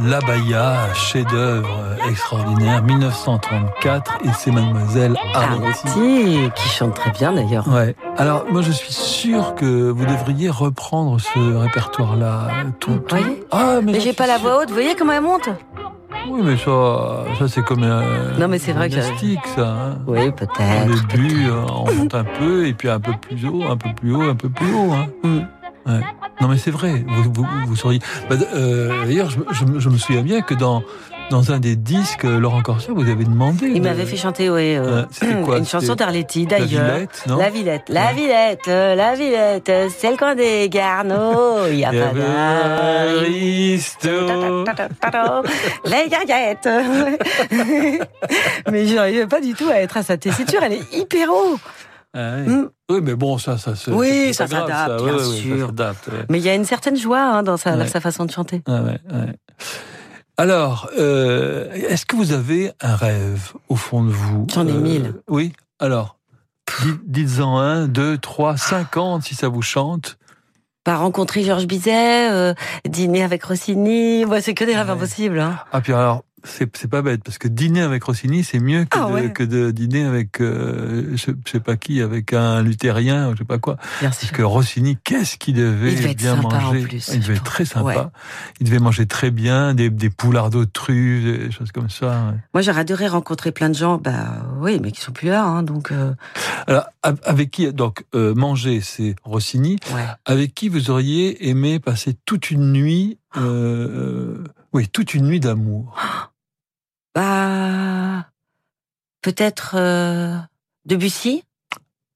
[0.00, 1.68] Dans L'Abaya, chef-d'œuvre
[2.08, 6.50] extraordinaire, 1934, et c'est Mademoiselle Arletty.
[6.54, 7.66] qui chante très bien d'ailleurs.
[7.68, 7.94] Ouais.
[8.16, 12.48] Alors, moi, je suis sûr que vous devriez reprendre ce répertoire-là.
[12.80, 13.16] Tout, tout.
[13.50, 15.48] Ah, mais, Mais j'ai pas la voix haute, vous voyez comment elle monte?
[16.30, 18.02] Oui, mais ça, ça c'est comme un.
[18.38, 19.02] Non, mais c'est vrai que- ça.
[19.58, 19.98] hein.
[20.06, 20.90] Oui, peut-être.
[20.90, 23.90] Au début, euh, on monte un peu, et puis un peu plus haut, un peu
[23.94, 24.92] plus haut, un peu plus haut.
[24.92, 25.06] Hein.
[25.22, 25.38] Mm.
[25.86, 26.00] Ouais.
[26.40, 27.04] Non, mais c'est vrai.
[27.06, 28.00] Vous, vous, vous sauriez.
[28.30, 30.82] Bah, euh, D'ailleurs, je, je me- je me souviens bien que dans
[31.30, 33.66] dans un des disques, euh, Laurent Corsia, vous avez demandé.
[33.66, 36.94] Il de- m'avait fait chanter, oui, euh, Ouais, quoi une chanson d'Arletty, La d'ailleurs.
[36.94, 41.84] Villette, non La Villette, la Villette, la Villette, c'est le coin des Garneaux, il y
[41.84, 42.12] a pas.
[45.84, 46.68] Les garguettes.
[48.70, 51.58] Mais j'arrivais pas du tout à être à sa tessiture, elle est hyper haut.
[52.14, 52.64] Ah oui.
[52.90, 53.90] Oui, mais bon, ça, ça se.
[53.90, 55.68] Oui, ça s'adapte, bien ça sûr.
[55.76, 56.24] ouais.
[56.30, 57.86] Mais il y a une certaine joie hein, dans sa, Ouais.
[57.86, 58.62] sa façon de chanter.
[58.66, 58.98] Ah ouais.
[60.36, 64.46] Alors, euh, est-ce que vous avez un rêve au fond de vous?
[64.54, 65.14] J'en ai Euh, mille.
[65.28, 65.52] Oui.
[65.80, 66.16] Alors,
[66.82, 70.16] dites- dites-en un, deux, trois, cinquante si ça vous chante.
[70.84, 72.54] Pas rencontrer Georges Bizet, euh,
[72.88, 75.40] dîner avec Rossini, ouais, c'est que des rêves impossibles.
[75.40, 75.58] Hein.
[75.72, 79.08] Ah puis alors, c'est pas bête parce que dîner avec Rossini, c'est mieux que, Ah
[79.08, 79.32] de, ouais.
[79.32, 83.38] que de dîner avec euh, je, je sais pas qui, avec un luthérien, ou je
[83.38, 83.76] sais pas quoi.
[84.00, 87.84] Parce que Rossini, qu'est-ce qu'il devait, bien manger plus, Il devait être très sympa.
[87.84, 87.96] Ouais.
[88.60, 92.06] Il devait manger très bien, des, des poulardeaux de truffes, des choses comme ça.
[92.30, 92.38] ouais.
[92.54, 95.62] Moi, j'aurais adoré rencontrer plein de gens, bah oui, mais qui sont plus là, hein,
[95.62, 95.92] donc.
[95.92, 96.12] euh,
[96.66, 99.78] Alors, av- avec qui donc euh, manger, c'est Rossini.
[100.24, 103.18] Avec qui vous auriez aimé passer toute une nuit,
[104.74, 105.94] oui, toute une nuit d'amour?
[105.96, 106.30] Bah,
[109.22, 110.36] peut-être euh,
[110.84, 111.44] Debussy?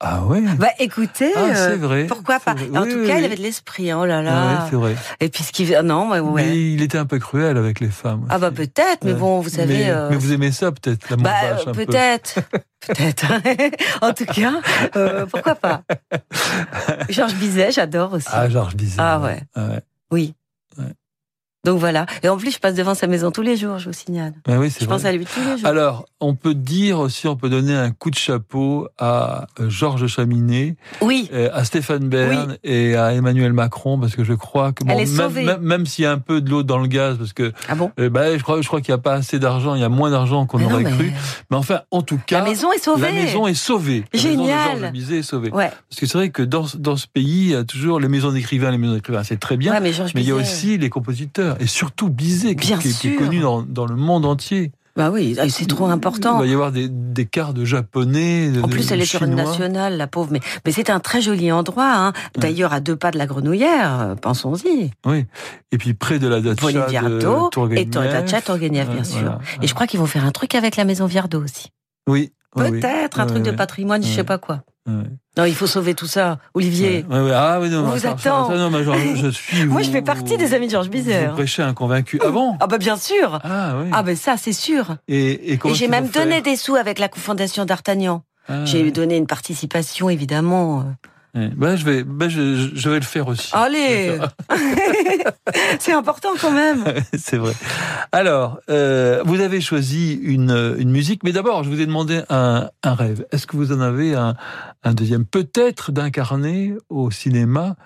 [0.04, 0.40] Ah ouais.
[0.58, 2.54] Bah écoutez, Ah, c'est euh, vrai, pourquoi c'est pas?
[2.54, 2.68] vrai.
[2.76, 3.20] En Oui, tout oui, cas, oui.
[3.20, 3.92] il avait de l'esprit.
[3.94, 4.46] Oh là Ah là.
[4.64, 4.96] ouais, c'est vrai.
[5.20, 6.42] Et puis ce qu'il non, ouais, ouais.
[6.44, 8.26] Mais il était un peu cruel avec les femmes.
[8.28, 9.84] Ah bah peut-être, mais bon, vous savez.
[9.84, 11.72] Mais, euh, mais vous aimez ça peut-être, l'amour bah peu.
[11.86, 12.40] peut-être,
[12.80, 13.26] peut-être.
[14.02, 14.54] en tout cas,
[14.96, 15.82] euh, pourquoi pas?
[17.08, 18.26] Georges Bizet, j'adore aussi.
[18.32, 18.96] Ah, Georges Bizet.
[19.00, 19.40] Ah ouais.
[19.54, 19.80] Ah ouais.
[20.10, 20.34] Oui.
[21.64, 22.06] Donc voilà.
[22.24, 24.32] Et en plus, je passe devant sa maison tous les jours, je vous signale.
[24.48, 25.66] Oui, c'est Je pense à lui tous les jours.
[25.68, 30.06] Alors, on peut dire aussi, on peut donner un coup de chapeau à euh, Georges
[30.08, 31.30] Chaminet, oui.
[31.52, 35.86] à Stéphane Bern et à Emmanuel Macron, parce que je crois que même, même, même
[35.86, 38.10] s'il y a un peu de l'eau dans le gaz, parce que ah bon euh,
[38.10, 40.10] bah, je crois, je crois qu'il n'y a pas assez d'argent, il y a moins
[40.10, 41.12] d'argent qu'on non, aurait mais- cru.
[41.50, 43.02] Mais enfin, en tout cas, La maison est sauvée.
[43.02, 44.04] La maison est sauvée.
[44.12, 44.96] La maison de Génial.
[44.96, 45.50] Est sauvée.
[45.50, 45.70] Ouais.
[45.88, 48.32] Parce que c'est vrai que dans, dans ce pays, il y a toujours les maisons
[48.32, 49.72] d'écrivains, les maisons d'écrivains, c'est très bien.
[49.72, 49.90] Ouais, mais
[50.22, 53.40] il y a aussi les compositeurs, et surtout Bizet, qui, Bien qui- qui est connu
[53.40, 54.72] dans, dans le monde entier.
[54.94, 56.36] Bah oui, ah, c'est trop important.
[56.36, 58.50] Il va y avoir des, des quarts de japonais.
[58.50, 60.28] de- En plus, elle est sur une nationale, la pauvre.
[60.32, 61.90] Mais, mais c'est un très joli endroit.
[61.96, 62.12] Hein.
[62.36, 64.90] D'ailleurs, à deux pas de la Grenouillère, euh, pensons-y.
[65.06, 65.24] Oui.
[65.70, 67.48] Et puis près de la dacha de Viardot
[67.80, 67.86] et.
[68.12, 68.42] Dacha
[68.92, 69.20] bien sûr.
[69.20, 69.38] voilà.
[69.62, 71.68] Et je crois qu'ils vont faire un truc avec la maison Viardot aussi.
[72.06, 72.32] Oui.
[72.56, 72.80] Oui.
[72.80, 74.62] Peut-être un truc de patrimoine, je sais pas quoi.
[74.86, 74.94] Ouais.
[75.38, 76.38] Non, il faut sauver tout ça.
[76.54, 77.32] Olivier, Ouais, ouais.
[77.32, 78.48] Ah oui, non, On vous ça- attend.
[78.48, 79.64] ça- non, mais genre, je suis.
[79.64, 81.26] moi vous- je fais partie des amis de Georges Bizet.
[81.28, 82.20] Vous prêchez un convaincu.
[82.24, 83.38] Ah bon Ah bah bien sûr.
[83.44, 83.90] Ah oui.
[83.92, 84.96] Ah ben ça, c'est sûr.
[85.08, 88.24] Et, et Et j'ai même donné des sous avec la fondation d'Artagnan.
[88.48, 90.84] Ah, j'ai donné une participation, évidemment.
[91.34, 91.48] Ouais.
[91.56, 93.48] Ben, je vais, ben, je, je vais le faire aussi.
[93.54, 94.18] Allez
[95.78, 96.84] C'est important quand même.
[97.16, 97.52] C'est vrai.
[98.12, 102.68] Alors, euh, vous avez choisi une, une musique, mais d'abord, je vous ai demandé un,
[102.82, 103.24] un rêve.
[103.32, 104.34] Est-ce que vous en avez un,
[104.82, 105.24] un deuxième?
[105.24, 107.76] Peut-être d'incarner au cinéma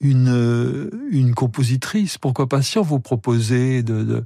[0.00, 2.18] une, une compositrice.
[2.18, 4.24] Pourquoi pas si on vous proposait de, de-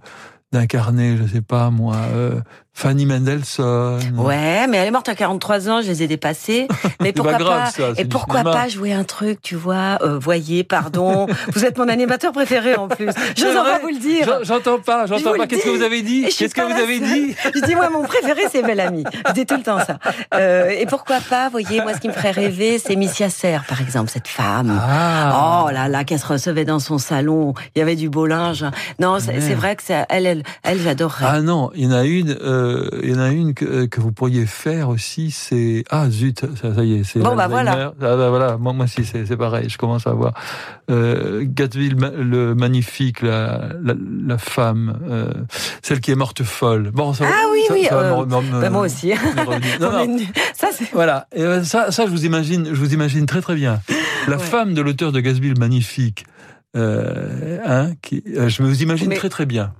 [0.53, 2.41] d'incarner, je sais pas moi, euh,
[2.75, 4.01] Fanny Mendelssohn.
[4.17, 6.67] Ouais, mais elle est morte à 43 ans, je les ai dépassés.
[7.01, 10.19] Mais pourquoi pas grave, pas ça, Et pourquoi pas jouer un truc, tu vois euh,
[10.19, 11.27] Voyez, pardon.
[11.53, 13.07] vous êtes mon animateur préféré en plus.
[13.37, 14.25] Je pas vous le dire.
[14.27, 15.47] J'en- J'entends pas, Je j'entends pas.
[15.47, 18.43] Qu'est-ce que vous avez dit Qu'est-ce que vous avez dit Je dis moi mon préféré
[18.51, 19.05] c'est Belle Amie.
[19.29, 19.99] Je dis tout le temps ça.
[20.35, 23.81] Euh, et pourquoi pas Voyez, moi ce qui me ferait rêver, c'est Missia Serre par
[23.81, 24.79] exemple, cette femme.
[24.81, 25.65] Ah.
[25.67, 27.55] Oh là là, qu'elle se recevait dans son salon.
[27.75, 28.65] Il y avait du beau linge.
[28.99, 31.25] Non, c'est c'est vrai que ça, elle, elle, elle, j'adorerais.
[31.29, 32.62] Ah non, il y en a une, euh,
[33.03, 35.31] il y en a une que, que vous pourriez faire aussi.
[35.31, 37.93] C'est ah zut, ça, ça y est, c'est Bon, bah, voilà.
[38.01, 39.69] Ah bah voilà, moi, moi aussi c'est c'est pareil.
[39.69, 40.35] Je commence à voir
[40.91, 43.95] euh, Gatsby le, magnifique, la, la,
[44.27, 45.33] la femme, euh,
[45.83, 46.91] celle qui est morte folle.
[46.93, 47.87] Bon, ça, Ah oui, ça- oui.
[47.89, 49.09] ça euh, me- me- bah, moi aussi.
[49.09, 49.13] me.
[49.81, 50.19] Non, On non.
[50.55, 50.91] Ça c'est.
[50.93, 53.81] Voilà, et euh, ça, ça je vous imagine, je vous imagine très très bien.
[54.29, 56.25] La femme de l'auteur de Gatsby le magnifique,
[56.77, 59.73] euh, hein, qui, euh, je me vous imagine Mais- très très bien.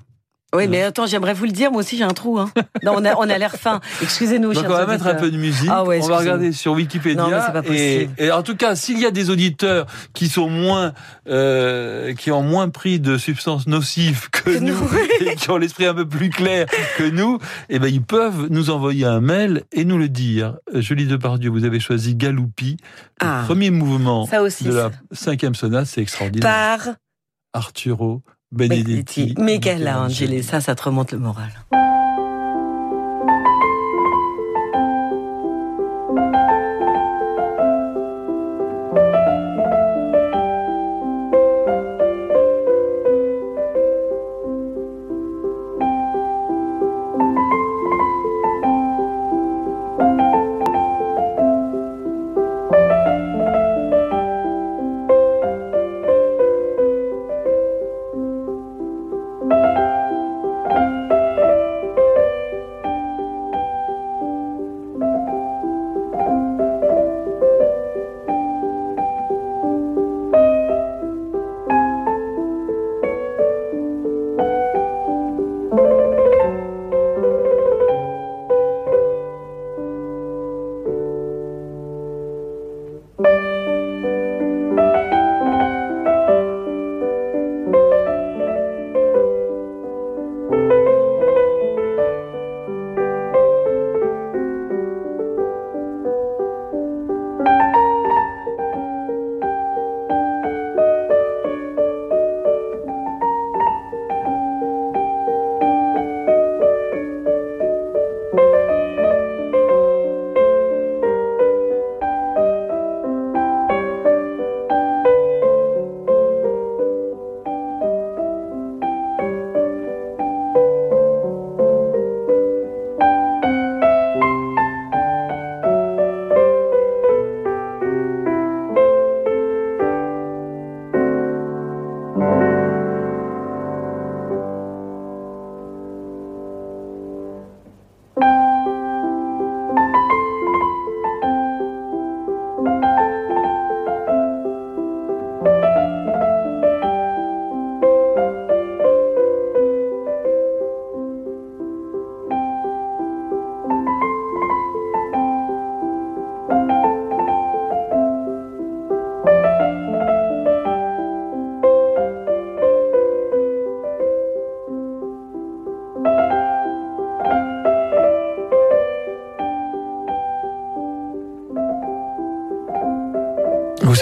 [0.55, 2.39] Oui, mais attends, j'aimerais vous le dire, moi aussi j'ai un trou.
[2.39, 2.51] Hein.
[2.83, 3.81] Non, on a, on a l'air fin.
[4.03, 5.69] Excusez-nous, Donc on va mettre un peu de musique.
[5.73, 7.23] Ah ouais, on va regarder sur Wikipédia.
[7.23, 8.13] Non, mais c'est pas possible.
[8.19, 10.93] et en tout cas, s'il y a des auditeurs qui sont moins,
[11.29, 14.77] euh, qui ont moins pris de substances nocives que nous,
[15.27, 16.67] et qui ont l'esprit un peu plus clair
[16.99, 17.39] que nous,
[17.71, 20.57] eh ben ils peuvent nous envoyer un mail et nous le dire.
[20.75, 22.77] Euh, Julie Depardieu, vous avez choisi Galoupi,
[23.23, 23.43] le Ah.
[23.47, 24.93] premier mouvement Ça aussi, de la ça.
[25.13, 26.43] cinquième sonate, c'est extraordinaire.
[26.85, 26.95] Par
[27.55, 28.23] Arturo
[28.53, 29.35] Benedetti.
[29.39, 31.51] Michelangelo, ça, ça te remonte le moral.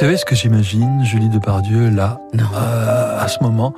[0.01, 3.75] Savez ce que j'imagine, Julie Depardieu, là, euh, à ce moment?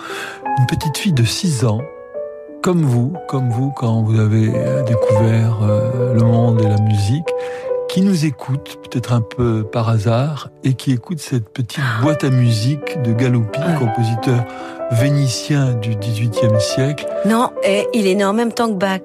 [0.56, 1.80] Une petite fille de 6 ans,
[2.62, 7.26] comme vous, comme vous, quand vous avez euh, découvert euh, le monde et la musique,
[7.88, 12.30] qui nous écoute, peut-être un peu par hasard, et qui écoute cette petite boîte à
[12.30, 14.44] musique de Galoupi, compositeur
[14.92, 17.04] vénitien du XVIIIe siècle.
[17.26, 19.00] Non, et il est né en même temps que Bach.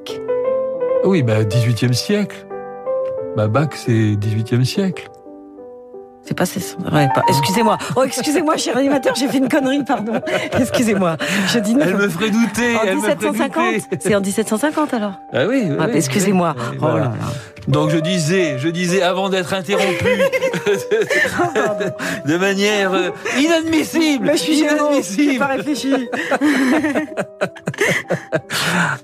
[1.04, 2.46] Oui, bah, 18e siècle.
[3.36, 5.10] Bah, Bach, c'est 18e siècle.
[6.92, 7.78] Ouais, pas- Excusez-moi.
[7.96, 10.14] Oh, excusez-moi, cher animateur, j'ai fait une connerie, pardon.
[10.60, 11.18] Excusez-moi.
[11.54, 12.76] Je dis Elle me ferait douter.
[12.78, 13.98] En elle me ferait 1750 douter.
[14.02, 15.14] C'est en 1750 alors?
[15.34, 16.56] Ah oui, oui, Ah, oui, excusez-moi.
[16.58, 17.12] oui, oui, Oh là là.
[17.68, 20.06] Donc je disais, je disais avant d'être interrompu
[22.26, 25.40] de manière euh, inadmissible, Mais je suis inadmissible.
[25.40, 25.94] pas réfléchi.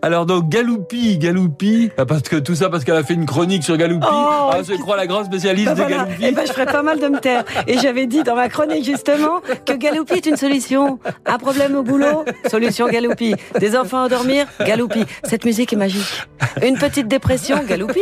[0.01, 3.63] Alors donc Galoupi, Galoupi, ah, parce que tout ça parce qu'elle a fait une chronique
[3.63, 4.05] sur Galoupi.
[4.09, 5.97] Oh, ah, je crois la grande spécialiste Bah de voilà.
[5.97, 6.25] Galoupi.
[6.25, 7.43] Eh ben, je ferais pas mal de me taire.
[7.67, 10.99] Et j'avais dit dans ma chronique justement que Galoupi est une solution.
[11.25, 13.35] Un problème au boulot, solution Galoupi.
[13.59, 15.05] Des enfants à dormir, Galoupi.
[15.25, 16.27] Cette musique est magique.
[16.61, 17.99] Une petite dépression, Galoupi.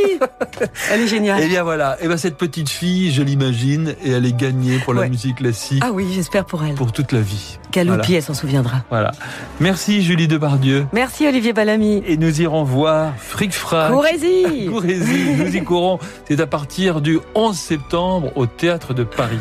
[0.91, 1.41] Elle est géniale.
[1.43, 4.93] Eh bien voilà, et ben cette petite fille, je l'imagine, et elle est gagnée pour
[4.93, 5.09] la Ouais.
[5.09, 6.75] musique classique Ah oui, j'espère pour elle.
[6.75, 7.57] pour toute la vie.
[7.71, 8.17] Galoupi, Voilà.
[8.17, 8.77] elle s'en souviendra.
[8.89, 9.11] Voilà.
[9.59, 10.85] Merci Julie Depardieu.
[10.93, 12.03] Merci Olivier Ballamy.
[12.05, 13.91] Et nous irons voir Fric Frac.
[13.91, 15.99] Courez-y Courez-y, nous y courons.
[16.27, 19.39] C'est à partir du 11 septembre au Théâtre de Paris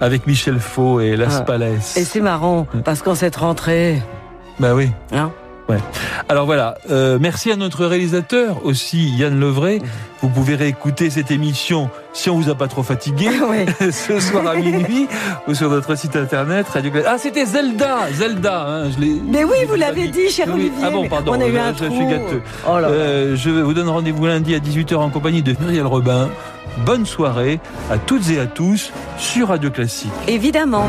[0.00, 1.42] avec Michel Faux et Las Ah.
[1.42, 1.74] Palais.
[1.96, 4.00] Et c'est marrant, parce qu'en cette rentrée,
[4.60, 4.88] Bah oui.
[5.12, 5.30] Hein
[5.68, 5.78] Ouais.
[6.30, 9.82] Alors voilà, euh, merci à notre réalisateur aussi, Yann Levray.
[10.22, 13.28] Vous pouvez réécouter cette émission si on vous a pas trop fatigué
[13.90, 15.06] ce soir à minuit
[15.46, 18.66] ou sur notre site internet Radio Ah, c'était Zelda, Zelda.
[18.66, 19.20] Hein, je l'ai.
[19.26, 20.72] Mais oui, vous l'avez dit, cher Olivier.
[20.82, 21.32] Ah bon, pardon.
[21.36, 21.94] On a eu un je, trou.
[21.96, 22.42] suis gâteux.
[22.66, 22.88] Oh là.
[22.88, 26.30] Euh, je vous donne rendez-vous lundi à 18h en compagnie de Muriel Robin.
[26.86, 27.60] Bonne soirée
[27.90, 30.10] à toutes et à tous sur Radio Classique.
[30.28, 30.88] Évidemment.